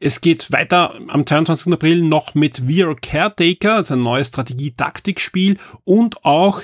es 0.00 0.20
geht 0.20 0.52
weiter 0.52 0.94
am 1.08 1.26
22. 1.26 1.72
April 1.72 2.02
noch 2.02 2.34
mit 2.34 2.58
VR 2.58 2.94
Caretaker, 2.94 3.76
also 3.76 3.94
ein 3.94 4.02
neues 4.02 4.28
Strategie-Taktik-Spiel 4.28 5.58
und 5.84 6.24
auch 6.24 6.62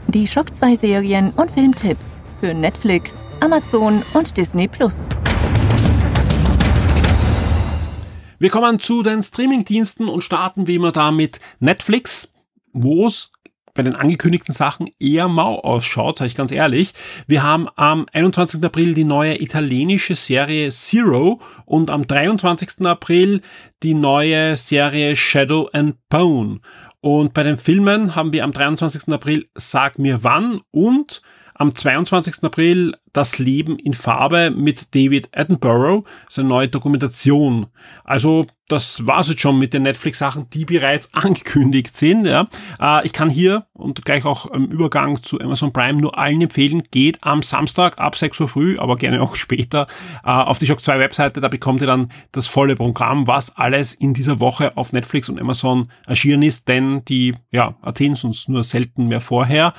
Die 0.07 0.27
Shock 0.27 0.53
2 0.53 0.75
Serien 0.75 1.31
und 1.31 1.49
Filmtipps 1.49 2.19
für 2.39 2.53
Netflix, 2.53 3.27
Amazon 3.39 4.03
und 4.13 4.35
Disney 4.37 4.67
Plus. 4.67 5.07
Wir 8.39 8.49
kommen 8.49 8.79
zu 8.79 9.01
den 9.01 9.23
Streamingdiensten 9.23 10.07
und 10.09 10.21
starten 10.21 10.67
wie 10.67 10.75
immer 10.75 10.91
da 10.91 11.11
mit 11.11 11.39
Netflix, 11.59 12.33
wo 12.73 13.07
es 13.07 13.31
bei 13.73 13.83
den 13.83 13.95
angekündigten 13.95 14.53
Sachen 14.53 14.89
eher 14.99 15.27
mau 15.27 15.59
ausschaut, 15.59 16.17
sage 16.17 16.27
ich 16.27 16.35
ganz 16.35 16.51
ehrlich. 16.51 16.93
Wir 17.27 17.43
haben 17.43 17.67
am 17.75 18.07
21. 18.11 18.63
April 18.63 18.93
die 18.93 19.03
neue 19.03 19.41
italienische 19.41 20.15
Serie 20.15 20.69
Zero 20.69 21.41
und 21.65 21.91
am 21.91 22.07
23. 22.07 22.85
April 22.85 23.41
die 23.83 23.93
neue 23.93 24.57
Serie 24.57 25.15
Shadow 25.15 25.69
and 25.73 25.97
Bone. 26.09 26.61
Und 27.01 27.33
bei 27.33 27.43
den 27.43 27.57
Filmen 27.57 28.15
haben 28.15 28.33
wir 28.33 28.45
am 28.45 28.51
23. 28.51 29.13
April 29.13 29.47
Sag 29.55 29.99
mir 29.99 30.23
wann 30.23 30.61
und 30.71 31.21
am 31.55 31.75
22. 31.75 32.43
April 32.43 32.95
Das 33.13 33.39
Leben 33.39 33.79
in 33.79 33.93
Farbe 33.93 34.51
mit 34.51 34.93
David 34.93 35.29
Attenborough, 35.35 36.03
seine 36.29 36.49
neue 36.49 36.67
Dokumentation. 36.67 37.67
Also 38.03 38.45
das 38.67 39.05
war's 39.05 39.29
jetzt 39.29 39.41
schon 39.41 39.59
mit 39.59 39.73
den 39.73 39.83
Netflix-Sachen, 39.83 40.49
die 40.49 40.65
bereits 40.65 41.13
angekündigt 41.13 41.95
sind. 41.95 42.25
Ja. 42.25 42.47
Äh, 42.79 43.05
ich 43.05 43.13
kann 43.13 43.29
hier 43.29 43.67
und 43.73 44.03
gleich 44.03 44.25
auch 44.25 44.47
im 44.47 44.65
Übergang 44.65 45.23
zu 45.23 45.39
Amazon 45.39 45.71
Prime 45.71 46.01
nur 46.01 46.17
allen 46.17 46.41
empfehlen, 46.41 46.83
geht 46.91 47.23
am 47.23 47.41
Samstag 47.41 47.99
ab 47.99 48.17
6 48.17 48.39
Uhr 48.41 48.47
früh, 48.47 48.77
aber 48.77 48.97
gerne 48.97 49.21
auch 49.21 49.35
später 49.35 49.87
äh, 50.23 50.29
auf 50.29 50.59
die 50.59 50.65
Shock 50.65 50.81
2 50.81 50.99
Webseite. 50.99 51.39
Da 51.39 51.47
bekommt 51.47 51.81
ihr 51.81 51.87
dann 51.87 52.09
das 52.31 52.47
volle 52.47 52.75
Programm, 52.75 53.27
was 53.27 53.55
alles 53.55 53.93
in 53.93 54.13
dieser 54.13 54.39
Woche 54.39 54.75
auf 54.75 54.91
Netflix 54.91 55.29
und 55.29 55.39
Amazon 55.39 55.89
erschienen 56.05 56.43
ist, 56.43 56.67
denn 56.67 57.05
die 57.05 57.35
ja, 57.51 57.75
erzählen 57.81 58.13
es 58.13 58.23
uns 58.23 58.47
nur 58.47 58.63
selten 58.63 59.07
mehr 59.07 59.21
vorher 59.21 59.73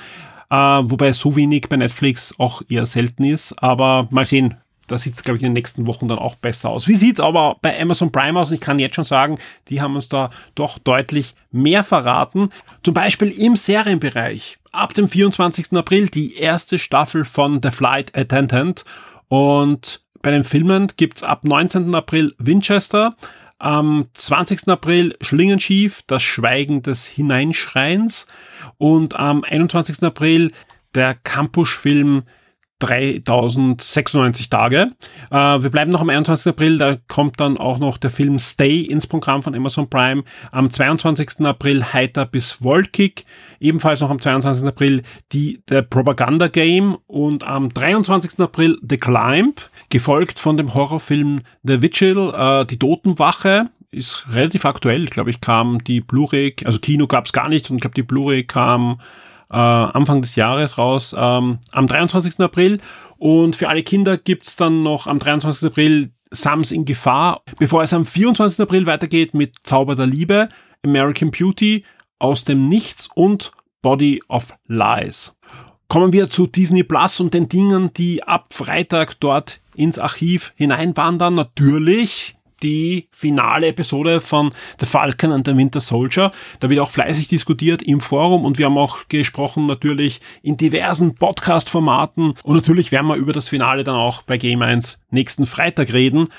äh, 0.49 0.55
wobei 0.55 1.11
so 1.13 1.35
wenig 1.35 1.67
bei 1.69 1.77
Netflix 1.77 2.33
auch 2.37 2.61
eher 2.69 2.85
selten 2.85 3.23
ist. 3.23 3.53
Aber 3.61 4.07
mal 4.11 4.25
sehen, 4.25 4.55
da 4.87 4.97
sieht 4.97 5.13
es, 5.13 5.23
glaube 5.23 5.37
ich, 5.37 5.43
in 5.43 5.49
den 5.49 5.53
nächsten 5.53 5.85
Wochen 5.85 6.07
dann 6.07 6.17
auch 6.17 6.35
besser 6.35 6.69
aus. 6.69 6.87
Wie 6.87 6.95
sieht's 6.95 7.19
aber 7.19 7.57
bei 7.61 7.79
Amazon 7.79 8.11
Prime 8.11 8.39
aus? 8.39 8.51
Ich 8.51 8.61
kann 8.61 8.79
jetzt 8.79 8.95
schon 8.95 9.03
sagen, 9.03 9.37
die 9.67 9.81
haben 9.81 9.95
uns 9.95 10.07
da 10.07 10.29
doch 10.55 10.79
deutlich 10.79 11.35
mehr 11.51 11.83
verraten. 11.83 12.49
Zum 12.83 12.93
Beispiel 12.93 13.29
im 13.29 13.55
Serienbereich. 13.55 14.57
Ab 14.71 14.93
dem 14.93 15.09
24. 15.09 15.73
April 15.73 16.07
die 16.07 16.35
erste 16.37 16.79
Staffel 16.79 17.25
von 17.25 17.59
The 17.61 17.71
Flight 17.71 18.17
Attendant. 18.17 18.85
Und 19.27 20.01
bei 20.21 20.31
den 20.31 20.45
Filmen 20.45 20.91
gibt's 20.95 21.23
ab 21.23 21.43
19. 21.43 21.93
April 21.93 22.33
Winchester. 22.37 23.15
Am 23.59 24.07
20. 24.13 24.67
April 24.67 25.15
Schlingenschief, 25.19 26.03
das 26.05 26.21
Schweigen 26.21 26.83
des 26.83 27.07
Hineinschreins 27.07 28.27
und 28.77 29.15
am 29.15 29.43
21. 29.43 30.03
April 30.03 30.51
der 30.93 31.15
Campus-Film 31.15 32.23
3096 32.79 34.49
Tage. 34.49 34.91
Äh, 35.31 35.35
wir 35.35 35.69
bleiben 35.69 35.91
noch 35.91 36.01
am 36.01 36.09
21. 36.09 36.51
April, 36.51 36.77
da 36.77 36.97
kommt 37.07 37.39
dann 37.39 37.57
auch 37.57 37.79
noch 37.79 37.97
der 37.97 38.09
Film 38.09 38.39
Stay 38.39 38.81
ins 38.81 39.07
Programm 39.07 39.43
von 39.43 39.55
Amazon 39.55 39.89
Prime. 39.89 40.23
Am 40.51 40.69
22. 40.69 41.45
April 41.45 41.83
Heiter 41.93 42.25
bis 42.25 42.61
Wolkig. 42.61 43.25
Ebenfalls 43.59 44.01
noch 44.01 44.09
am 44.09 44.21
22. 44.21 44.67
April 44.67 45.03
die 45.31 45.61
The 45.69 45.81
Propaganda 45.81 46.47
Game 46.47 46.97
und 47.07 47.43
am 47.43 47.69
23. 47.69 48.39
April 48.39 48.77
The 48.87 48.97
Climb, 48.97 49.69
gefolgt 49.89 50.39
von 50.39 50.57
dem 50.57 50.73
Horrorfilm 50.73 51.41
The 51.63 51.81
Vigil, 51.81 52.31
äh, 52.35 52.65
die 52.65 52.77
Totenwache 52.77 53.69
ist 53.91 54.25
relativ 54.29 54.65
aktuell, 54.65 55.05
glaube 55.05 55.29
ich, 55.29 55.41
kam 55.41 55.83
die 55.83 56.01
Blu-ray, 56.01 56.55
also 56.65 56.79
Kino 56.79 57.07
gab 57.07 57.25
es 57.25 57.33
gar 57.33 57.49
nicht 57.49 57.69
und 57.69 57.77
ich 57.77 57.81
glaube 57.81 57.95
die 57.95 58.03
Blu-ray 58.03 58.43
kam 58.43 58.99
äh, 59.49 59.55
Anfang 59.55 60.21
des 60.21 60.35
Jahres 60.35 60.77
raus, 60.77 61.15
ähm, 61.17 61.59
am 61.71 61.87
23. 61.87 62.39
April. 62.39 62.79
Und 63.17 63.55
für 63.55 63.69
alle 63.69 63.83
Kinder 63.83 64.17
gibt's 64.17 64.55
dann 64.55 64.83
noch 64.83 65.07
am 65.07 65.19
23. 65.19 65.67
April 65.67 66.11
Sams 66.31 66.71
in 66.71 66.85
Gefahr, 66.85 67.41
bevor 67.57 67.83
es 67.83 67.93
am 67.93 68.05
24. 68.05 68.59
April 68.61 68.85
weitergeht 68.85 69.33
mit 69.33 69.55
Zauber 69.61 69.95
der 69.95 70.07
Liebe, 70.07 70.49
American 70.83 71.31
Beauty, 71.31 71.83
Aus 72.19 72.43
dem 72.43 72.67
Nichts 72.67 73.09
und 73.15 73.51
Body 73.81 74.21
of 74.27 74.53
Lies. 74.67 75.35
Kommen 75.87 76.11
wir 76.11 76.29
zu 76.29 76.47
Disney 76.47 76.83
Plus 76.83 77.19
und 77.19 77.33
den 77.33 77.47
Dingen, 77.47 77.93
die 77.93 78.23
ab 78.23 78.53
Freitag 78.53 79.19
dort 79.21 79.61
ins 79.75 79.99
Archiv 79.99 80.51
hineinwandern. 80.57 81.35
Natürlich 81.35 82.36
die 82.63 83.07
finale 83.11 83.67
Episode 83.67 84.21
von 84.21 84.51
The 84.79 84.85
Falcon 84.85 85.31
and 85.31 85.47
the 85.47 85.55
Winter 85.55 85.79
Soldier. 85.79 86.31
Da 86.59 86.69
wird 86.69 86.79
auch 86.79 86.89
fleißig 86.89 87.27
diskutiert 87.27 87.81
im 87.81 88.01
Forum 88.01 88.45
und 88.45 88.57
wir 88.57 88.65
haben 88.65 88.77
auch 88.77 89.07
gesprochen 89.07 89.67
natürlich 89.67 90.21
in 90.41 90.57
diversen 90.57 91.15
Podcast-Formaten 91.15 92.33
und 92.43 92.55
natürlich 92.55 92.91
werden 92.91 93.07
wir 93.07 93.15
über 93.15 93.33
das 93.33 93.49
Finale 93.49 93.83
dann 93.83 93.95
auch 93.95 94.21
bei 94.23 94.37
Game 94.37 94.61
1 94.61 94.99
nächsten 95.11 95.45
Freitag 95.45 95.93
reden. 95.93 96.29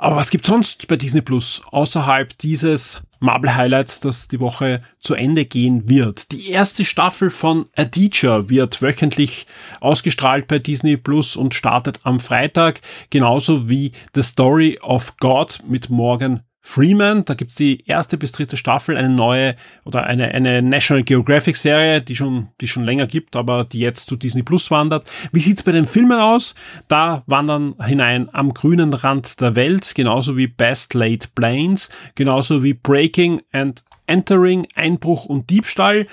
Aber 0.00 0.14
was 0.14 0.30
gibt's 0.30 0.48
sonst 0.48 0.86
bei 0.86 0.94
Disney 0.94 1.22
Plus 1.22 1.60
außerhalb 1.72 2.38
dieses 2.38 3.02
Marvel 3.18 3.56
Highlights, 3.56 3.98
das 3.98 4.28
die 4.28 4.38
Woche 4.38 4.80
zu 5.00 5.14
Ende 5.14 5.44
gehen 5.44 5.88
wird? 5.88 6.30
Die 6.30 6.50
erste 6.50 6.84
Staffel 6.84 7.30
von 7.30 7.66
A 7.74 7.84
Teacher 7.84 8.48
wird 8.48 8.80
wöchentlich 8.80 9.48
ausgestrahlt 9.80 10.46
bei 10.46 10.60
Disney 10.60 10.96
Plus 10.96 11.34
und 11.34 11.52
startet 11.52 11.98
am 12.04 12.20
Freitag, 12.20 12.80
genauso 13.10 13.68
wie 13.68 13.90
The 14.14 14.22
Story 14.22 14.78
of 14.80 15.16
God 15.16 15.58
mit 15.66 15.90
Morgan 15.90 16.44
Freeman. 16.60 17.24
Da 17.24 17.34
gibt's 17.34 17.54
die 17.54 17.84
erste 17.86 18.18
bis 18.18 18.32
dritte 18.32 18.56
Staffel, 18.56 18.96
eine 18.96 19.08
neue 19.08 19.54
oder 19.84 20.04
eine, 20.04 20.28
eine 20.28 20.62
National 20.62 21.02
Geographic 21.02 21.56
Serie, 21.56 22.02
die 22.02 22.14
schon, 22.14 22.48
die 22.60 22.68
schon 22.68 22.84
länger 22.84 23.06
gibt, 23.06 23.36
aber 23.36 23.64
die 23.64 23.80
jetzt 23.80 24.08
zu 24.08 24.16
Disney 24.16 24.42
Plus 24.42 24.70
wandert. 24.70 25.06
Wie 25.32 25.40
sieht's 25.40 25.62
bei 25.62 25.72
den 25.72 25.86
Filmen 25.86 26.18
aus? 26.18 26.54
Da 26.88 27.22
wandern 27.26 27.74
hinein 27.84 28.28
am 28.32 28.52
grünen 28.54 28.92
Rand 28.92 29.40
der 29.40 29.56
Welt, 29.56 29.94
genauso 29.94 30.36
wie 30.36 30.46
Best 30.46 30.94
Laid 30.94 31.34
Planes, 31.34 31.88
genauso 32.14 32.62
wie 32.62 32.74
Breaking 32.74 33.40
and 33.52 33.82
Entering, 34.06 34.66
Einbruch 34.74 35.26
und 35.26 35.50
Diebstahl 35.50 36.06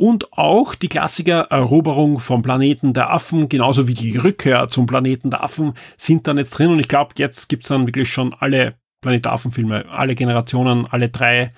und 0.00 0.32
auch 0.32 0.74
die 0.74 0.88
Klassiker 0.88 1.48
Eroberung 1.50 2.20
vom 2.20 2.40
Planeten 2.40 2.94
der 2.94 3.10
Affen, 3.10 3.50
genauso 3.50 3.86
wie 3.86 3.92
die 3.92 4.16
Rückkehr 4.16 4.68
zum 4.68 4.86
Planeten 4.86 5.30
der 5.30 5.44
Affen 5.44 5.74
sind 5.98 6.26
dann 6.26 6.38
jetzt 6.38 6.52
drin 6.52 6.70
und 6.70 6.78
ich 6.78 6.88
glaube, 6.88 7.12
jetzt 7.18 7.50
gibt's 7.50 7.68
dann 7.68 7.86
wirklich 7.86 8.08
schon 8.08 8.32
alle 8.32 8.79
Planet 9.00 9.26
Affen-Filme, 9.26 9.86
alle 9.90 10.14
Generationen, 10.14 10.86
alle 10.86 11.08
drei 11.08 11.52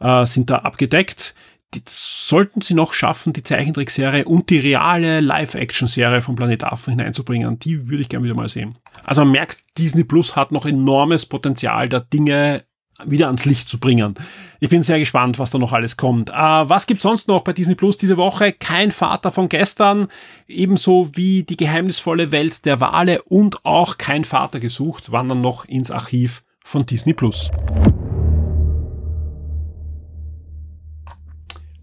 äh, 0.00 0.26
sind 0.26 0.50
da 0.50 0.58
abgedeckt. 0.58 1.34
Die 1.74 1.82
sollten 1.86 2.60
sie 2.60 2.74
noch 2.74 2.92
schaffen, 2.92 3.32
die 3.32 3.42
Zeichentrickserie 3.42 4.26
und 4.26 4.50
die 4.50 4.58
reale 4.58 5.20
Live-Action-Serie 5.20 6.20
von 6.20 6.34
Planet 6.34 6.64
Affen 6.64 6.98
hineinzubringen. 6.98 7.58
Die 7.60 7.88
würde 7.88 8.02
ich 8.02 8.10
gerne 8.10 8.24
wieder 8.24 8.34
mal 8.34 8.50
sehen. 8.50 8.76
Also 9.04 9.22
man 9.22 9.32
merkt, 9.32 9.58
Disney 9.78 10.04
Plus 10.04 10.36
hat 10.36 10.52
noch 10.52 10.66
enormes 10.66 11.24
Potenzial, 11.24 11.88
da 11.88 12.00
Dinge 12.00 12.64
wieder 13.06 13.26
ans 13.26 13.46
Licht 13.46 13.70
zu 13.70 13.80
bringen. 13.80 14.14
Ich 14.60 14.68
bin 14.68 14.82
sehr 14.82 14.98
gespannt, 14.98 15.38
was 15.38 15.50
da 15.50 15.58
noch 15.58 15.72
alles 15.72 15.96
kommt. 15.96 16.28
Äh, 16.28 16.34
was 16.34 16.86
gibt's 16.86 17.02
sonst 17.02 17.26
noch 17.26 17.42
bei 17.42 17.54
Disney 17.54 17.74
Plus 17.74 17.96
diese 17.96 18.18
Woche? 18.18 18.52
Kein 18.52 18.90
Vater 18.90 19.32
von 19.32 19.48
gestern, 19.48 20.08
ebenso 20.46 21.10
wie 21.14 21.42
die 21.42 21.56
geheimnisvolle 21.56 22.32
Welt 22.32 22.66
der 22.66 22.80
Wale 22.80 23.22
und 23.22 23.64
auch 23.64 23.96
kein 23.96 24.24
Vater 24.24 24.60
gesucht, 24.60 25.10
wandern 25.10 25.40
noch 25.40 25.64
ins 25.64 25.90
Archiv 25.90 26.42
von 26.64 26.86
Disney 26.86 27.12
Plus. 27.12 27.50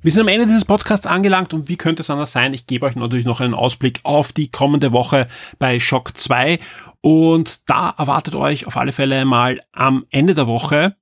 Wir 0.01 0.13
sind 0.13 0.21
am 0.21 0.27
Ende 0.29 0.45
dieses 0.45 0.63
Podcasts 0.63 1.05
angelangt 1.05 1.53
und 1.53 1.67
wie 1.67 1.75
könnte 1.75 2.01
es 2.03 2.09
anders 2.09 2.31
sein? 2.31 2.53
Ich 2.53 2.67
gebe 2.67 2.85
euch 2.85 2.95
natürlich 2.95 3.25
noch 3.25 3.41
einen 3.41 3.53
Ausblick 3.53 3.99
auf 4.03 4.31
die 4.31 4.49
kommende 4.49 4.93
Woche 4.93 5.27
bei 5.57 5.77
Shock 5.81 6.17
2 6.17 6.57
und 7.01 7.69
da 7.69 7.93
erwartet 7.97 8.33
euch 8.33 8.65
auf 8.65 8.77
alle 8.77 8.93
Fälle 8.93 9.25
mal 9.25 9.59
am 9.73 10.05
Ende 10.09 10.35
der 10.35 10.47
Woche 10.47 10.95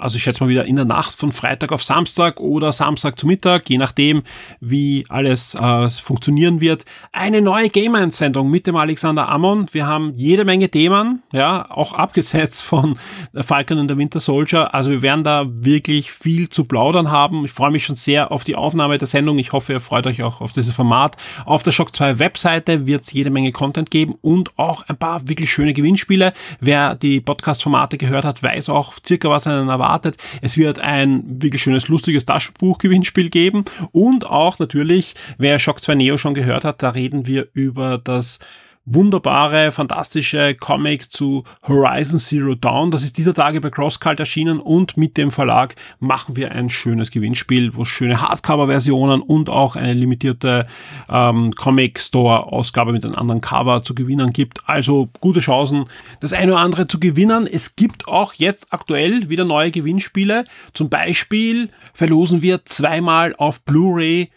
also 0.00 0.16
ich 0.16 0.22
schätze 0.22 0.42
mal 0.42 0.50
wieder 0.50 0.64
in 0.64 0.76
der 0.76 0.84
Nacht 0.84 1.18
von 1.18 1.30
Freitag 1.32 1.72
auf 1.72 1.84
Samstag 1.84 2.40
oder 2.40 2.72
Samstag 2.72 3.18
zu 3.18 3.26
Mittag, 3.26 3.68
je 3.68 3.78
nachdem, 3.78 4.22
wie 4.60 5.04
alles 5.08 5.54
äh, 5.54 5.90
funktionieren 5.90 6.60
wird. 6.60 6.84
Eine 7.12 7.42
neue 7.42 7.68
Game 7.68 7.94
1 7.94 8.16
Sendung 8.16 8.50
mit 8.50 8.66
dem 8.66 8.76
Alexander 8.76 9.28
Ammon. 9.28 9.66
Wir 9.72 9.86
haben 9.86 10.14
jede 10.16 10.44
Menge 10.44 10.70
Themen, 10.70 11.22
ja, 11.32 11.70
auch 11.70 11.92
abgesetzt 11.92 12.64
von 12.64 12.98
Falcon 13.34 13.78
und 13.78 13.88
der 13.88 13.98
Winter 13.98 14.20
Soldier. 14.20 14.74
Also 14.74 14.90
wir 14.90 15.02
werden 15.02 15.22
da 15.22 15.46
wirklich 15.48 16.10
viel 16.10 16.48
zu 16.48 16.64
plaudern 16.64 17.10
haben. 17.10 17.44
Ich 17.44 17.52
freue 17.52 17.70
mich 17.70 17.84
schon 17.84 17.96
sehr 17.96 18.32
auf 18.32 18.44
die 18.44 18.56
Aufnahme 18.56 18.98
der 18.98 19.06
Sendung. 19.06 19.38
Ich 19.38 19.52
hoffe, 19.52 19.74
ihr 19.74 19.80
freut 19.80 20.06
euch 20.06 20.22
auch 20.22 20.40
auf 20.40 20.52
dieses 20.52 20.74
Format. 20.74 21.16
Auf 21.44 21.62
der 21.62 21.72
Shock 21.72 21.94
2 21.94 22.18
Webseite 22.18 22.86
wird 22.86 23.04
es 23.04 23.12
jede 23.12 23.30
Menge 23.30 23.52
Content 23.52 23.90
geben 23.90 24.14
und 24.22 24.58
auch 24.58 24.88
ein 24.88 24.96
paar 24.96 25.28
wirklich 25.28 25.52
schöne 25.52 25.74
Gewinnspiele. 25.74 26.32
Wer 26.60 26.94
die 26.94 27.20
Podcast-Formate 27.20 27.98
gehört 27.98 28.24
hat, 28.24 28.42
weiß 28.42 28.70
auch 28.70 28.94
circa, 29.06 29.28
was 29.28 29.46
einen 29.46 29.68
erwartet 29.68 29.89
erwartet. 29.90 30.16
Es 30.40 30.56
wird 30.56 30.78
ein 30.78 31.22
wirklich 31.42 31.62
schönes, 31.62 31.88
lustiges 31.88 32.24
Taschenbuch-Gewinnspiel 32.24 33.28
geben 33.30 33.64
und 33.92 34.26
auch 34.26 34.58
natürlich, 34.58 35.14
wer 35.38 35.58
Shock 35.58 35.82
2 35.82 35.96
Neo 35.96 36.16
schon 36.16 36.34
gehört 36.34 36.64
hat, 36.64 36.82
da 36.82 36.90
reden 36.90 37.26
wir 37.26 37.48
über 37.52 37.98
das 37.98 38.38
wunderbare, 38.84 39.72
fantastische 39.72 40.54
Comic 40.54 41.12
zu 41.12 41.44
Horizon 41.66 42.18
Zero 42.18 42.54
Dawn. 42.54 42.90
Das 42.90 43.02
ist 43.02 43.18
dieser 43.18 43.34
Tage 43.34 43.60
bei 43.60 43.70
CrossCult 43.70 44.18
erschienen 44.18 44.58
und 44.58 44.96
mit 44.96 45.16
dem 45.16 45.30
Verlag 45.30 45.76
machen 45.98 46.36
wir 46.36 46.52
ein 46.52 46.70
schönes 46.70 47.10
Gewinnspiel, 47.10 47.74
wo 47.74 47.82
es 47.82 47.88
schöne 47.88 48.20
Hardcover-Versionen 48.20 49.20
und 49.20 49.48
auch 49.48 49.76
eine 49.76 49.92
limitierte 49.92 50.66
ähm, 51.08 51.52
Comic 51.52 52.00
Store-Ausgabe 52.00 52.92
mit 52.92 53.04
einem 53.04 53.14
anderen 53.14 53.40
Cover 53.40 53.82
zu 53.82 53.94
gewinnen 53.94 54.32
gibt. 54.32 54.68
Also 54.68 55.10
gute 55.20 55.40
Chancen, 55.40 55.84
das 56.20 56.32
eine 56.32 56.52
oder 56.52 56.60
andere 56.60 56.88
zu 56.88 56.98
gewinnen. 56.98 57.46
Es 57.46 57.76
gibt 57.76 58.08
auch 58.08 58.32
jetzt 58.34 58.72
aktuell 58.72 59.28
wieder 59.28 59.44
neue 59.44 59.70
Gewinnspiele. 59.70 60.44
Zum 60.72 60.88
Beispiel 60.88 61.68
verlosen 61.92 62.42
wir 62.42 62.64
zweimal 62.64 63.34
auf 63.36 63.62
Blu-ray 63.62 64.30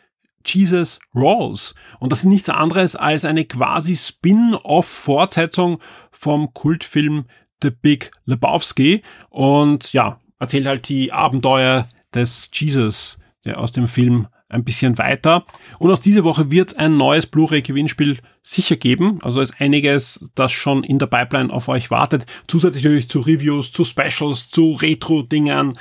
Jesus 0.46 1.00
Rolls. 1.16 1.76
Und 2.00 2.12
das 2.12 2.20
ist 2.20 2.26
nichts 2.26 2.50
anderes 2.50 2.96
als 2.96 3.26
eine 3.26 3.46
quasi 3.46 3.96
Spin-off-Fortsetzung 3.96 5.80
vom 6.12 6.54
Kultfilm 6.54 7.26
The 7.62 7.72
Big 7.72 8.12
Lebowski. 8.26 9.02
Und 9.30 9.94
ja, 9.94 10.20
erzählt 10.40 10.68
halt 10.68 10.90
die 10.90 11.12
Abenteuer 11.12 11.88
des 12.14 12.50
Jesus, 12.54 13.18
der 13.46 13.60
aus 13.60 13.72
dem 13.72 13.88
Film 13.88 14.28
ein 14.54 14.64
bisschen 14.64 14.98
weiter. 14.98 15.46
Und 15.80 15.92
auch 15.92 16.00
diese 16.00 16.24
Woche 16.24 16.52
wird 16.52 16.72
es 16.72 16.78
ein 16.78 16.96
neues 16.96 17.26
Blu-ray-Gewinnspiel 17.26 18.20
sicher 18.44 18.76
geben. 18.76 19.20
Also 19.24 19.42
ist 19.42 19.60
einiges, 19.60 20.30
das 20.36 20.52
schon 20.52 20.84
in 20.84 21.00
der 21.00 21.08
Pipeline 21.08 21.52
auf 21.52 21.68
euch 21.68 21.90
wartet. 21.92 22.26
Zusätzlich 22.48 22.84
natürlich 22.84 23.10
zu 23.10 23.22
Reviews, 23.22 23.72
zu 23.72 23.84
Specials, 23.84 24.50
zu 24.50 24.74
Retro-Dingern, 24.74 25.74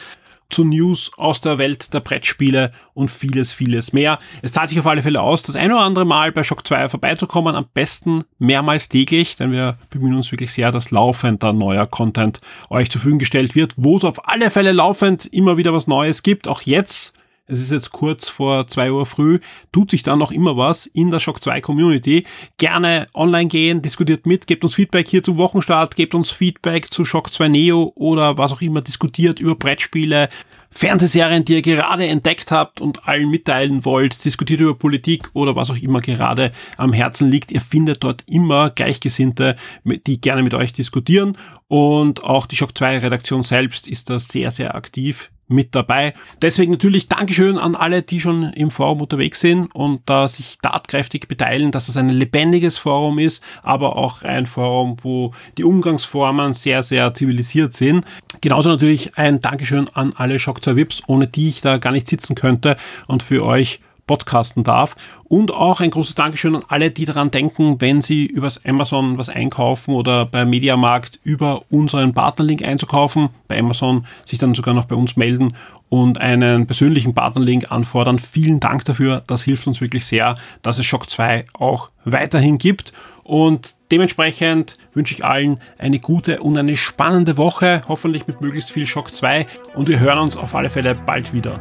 zu 0.52 0.64
News 0.64 1.10
aus 1.16 1.40
der 1.40 1.58
Welt 1.58 1.92
der 1.94 2.00
Brettspiele 2.00 2.72
und 2.94 3.10
vieles, 3.10 3.52
vieles 3.52 3.92
mehr. 3.92 4.18
Es 4.42 4.52
zahlt 4.52 4.68
sich 4.68 4.78
auf 4.78 4.86
alle 4.86 5.02
Fälle 5.02 5.20
aus, 5.20 5.42
das 5.42 5.56
ein 5.56 5.72
oder 5.72 5.82
andere 5.82 6.04
Mal 6.04 6.32
bei 6.32 6.42
Shock 6.42 6.66
2 6.66 6.88
vorbeizukommen, 6.88 7.56
am 7.56 7.66
besten 7.72 8.24
mehrmals 8.38 8.88
täglich, 8.88 9.36
denn 9.36 9.52
wir 9.52 9.78
bemühen 9.90 10.14
uns 10.14 10.32
wirklich 10.32 10.52
sehr, 10.52 10.70
dass 10.70 10.90
laufend 10.90 11.42
da 11.42 11.52
neuer 11.52 11.86
Content 11.86 12.40
euch 12.70 12.90
zur 12.90 13.00
Verfügung 13.00 13.18
gestellt 13.18 13.54
wird, 13.54 13.74
wo 13.76 13.96
es 13.96 14.04
auf 14.04 14.28
alle 14.28 14.50
Fälle 14.50 14.72
laufend 14.72 15.26
immer 15.26 15.56
wieder 15.56 15.72
was 15.72 15.86
Neues 15.86 16.22
gibt. 16.22 16.48
Auch 16.48 16.62
jetzt 16.62 17.14
es 17.46 17.60
ist 17.60 17.72
jetzt 17.72 17.90
kurz 17.90 18.28
vor 18.28 18.68
zwei 18.68 18.92
Uhr 18.92 19.04
früh, 19.04 19.40
tut 19.72 19.90
sich 19.90 20.02
da 20.02 20.14
noch 20.14 20.30
immer 20.30 20.56
was 20.56 20.86
in 20.86 21.10
der 21.10 21.18
Shock 21.18 21.42
2 21.42 21.60
Community. 21.60 22.24
Gerne 22.56 23.08
online 23.14 23.48
gehen, 23.48 23.82
diskutiert 23.82 24.26
mit, 24.26 24.46
gebt 24.46 24.62
uns 24.62 24.76
Feedback 24.76 25.08
hier 25.08 25.22
zum 25.22 25.38
Wochenstart, 25.38 25.96
gebt 25.96 26.14
uns 26.14 26.30
Feedback 26.30 26.92
zu 26.92 27.04
Shock 27.04 27.32
2 27.32 27.48
Neo 27.48 27.92
oder 27.96 28.38
was 28.38 28.52
auch 28.52 28.60
immer, 28.60 28.80
diskutiert 28.80 29.40
über 29.40 29.56
Brettspiele, 29.56 30.28
Fernsehserien, 30.70 31.44
die 31.44 31.54
ihr 31.54 31.62
gerade 31.62 32.06
entdeckt 32.06 32.50
habt 32.52 32.80
und 32.80 33.06
allen 33.06 33.28
mitteilen 33.28 33.84
wollt, 33.84 34.24
diskutiert 34.24 34.60
über 34.60 34.78
Politik 34.78 35.28
oder 35.34 35.56
was 35.56 35.70
auch 35.70 35.76
immer 35.76 36.00
gerade 36.00 36.52
am 36.76 36.92
Herzen 36.92 37.28
liegt. 37.28 37.50
Ihr 37.50 37.60
findet 37.60 38.04
dort 38.04 38.22
immer 38.26 38.70
Gleichgesinnte, 38.70 39.56
die 39.84 40.20
gerne 40.20 40.42
mit 40.42 40.54
euch 40.54 40.72
diskutieren 40.72 41.36
und 41.66 42.22
auch 42.22 42.46
die 42.46 42.56
Shock 42.56 42.78
2 42.78 42.98
Redaktion 42.98 43.42
selbst 43.42 43.88
ist 43.88 44.08
da 44.10 44.18
sehr, 44.18 44.50
sehr 44.52 44.76
aktiv 44.76 45.30
mit 45.48 45.74
dabei. 45.74 46.12
Deswegen 46.40 46.72
natürlich 46.72 47.08
Dankeschön 47.08 47.58
an 47.58 47.76
alle, 47.76 48.02
die 48.02 48.20
schon 48.20 48.52
im 48.54 48.70
Forum 48.70 49.02
unterwegs 49.02 49.40
sind 49.40 49.74
und 49.74 50.00
da 50.06 50.28
sich 50.28 50.58
tatkräftig 50.62 51.28
beteiligen, 51.28 51.72
dass 51.72 51.88
es 51.88 51.96
ein 51.96 52.08
lebendiges 52.08 52.78
Forum 52.78 53.18
ist, 53.18 53.42
aber 53.62 53.96
auch 53.96 54.22
ein 54.22 54.46
Forum, 54.46 54.96
wo 55.02 55.32
die 55.58 55.64
Umgangsformen 55.64 56.54
sehr, 56.54 56.82
sehr 56.82 57.14
zivilisiert 57.14 57.72
sind. 57.72 58.04
Genauso 58.40 58.70
natürlich 58.70 59.18
ein 59.18 59.40
Dankeschön 59.40 59.88
an 59.94 60.10
alle 60.16 60.38
Shock 60.38 60.64
2 60.64 60.76
Vips, 60.76 61.02
ohne 61.06 61.26
die 61.26 61.48
ich 61.48 61.60
da 61.60 61.78
gar 61.78 61.92
nicht 61.92 62.08
sitzen 62.08 62.34
könnte 62.34 62.76
und 63.06 63.22
für 63.22 63.44
euch 63.44 63.80
podcasten 64.06 64.64
darf. 64.64 64.96
Und 65.24 65.50
auch 65.50 65.80
ein 65.80 65.90
großes 65.90 66.14
Dankeschön 66.14 66.56
an 66.56 66.64
alle, 66.68 66.90
die 66.90 67.04
daran 67.04 67.30
denken, 67.30 67.80
wenn 67.80 68.02
sie 68.02 68.26
übers 68.26 68.64
Amazon 68.64 69.18
was 69.18 69.28
einkaufen 69.28 69.94
oder 69.94 70.26
beim 70.26 70.50
Mediamarkt 70.50 71.20
über 71.24 71.62
unseren 71.70 72.12
Partnerlink 72.12 72.62
einzukaufen, 72.62 73.30
bei 73.48 73.58
Amazon 73.58 74.06
sich 74.26 74.38
dann 74.38 74.54
sogar 74.54 74.74
noch 74.74 74.84
bei 74.84 74.96
uns 74.96 75.16
melden 75.16 75.54
und 75.88 76.18
einen 76.18 76.66
persönlichen 76.66 77.14
Partnerlink 77.14 77.70
anfordern. 77.70 78.18
Vielen 78.18 78.60
Dank 78.60 78.84
dafür. 78.84 79.22
Das 79.26 79.44
hilft 79.44 79.66
uns 79.66 79.80
wirklich 79.80 80.04
sehr, 80.04 80.34
dass 80.62 80.78
es 80.78 80.86
Shock 80.86 81.08
2 81.08 81.46
auch 81.54 81.90
weiterhin 82.04 82.58
gibt. 82.58 82.92
Und 83.24 83.74
Dementsprechend 83.92 84.78
wünsche 84.94 85.12
ich 85.12 85.22
allen 85.22 85.60
eine 85.76 85.98
gute 85.98 86.40
und 86.40 86.56
eine 86.56 86.78
spannende 86.78 87.36
Woche, 87.36 87.82
hoffentlich 87.88 88.26
mit 88.26 88.40
möglichst 88.40 88.72
viel 88.72 88.86
Shock 88.86 89.14
2 89.14 89.46
und 89.74 89.86
wir 89.86 90.00
hören 90.00 90.18
uns 90.18 90.34
auf 90.34 90.54
alle 90.54 90.70
Fälle 90.70 90.94
bald 90.94 91.34
wieder. 91.34 91.60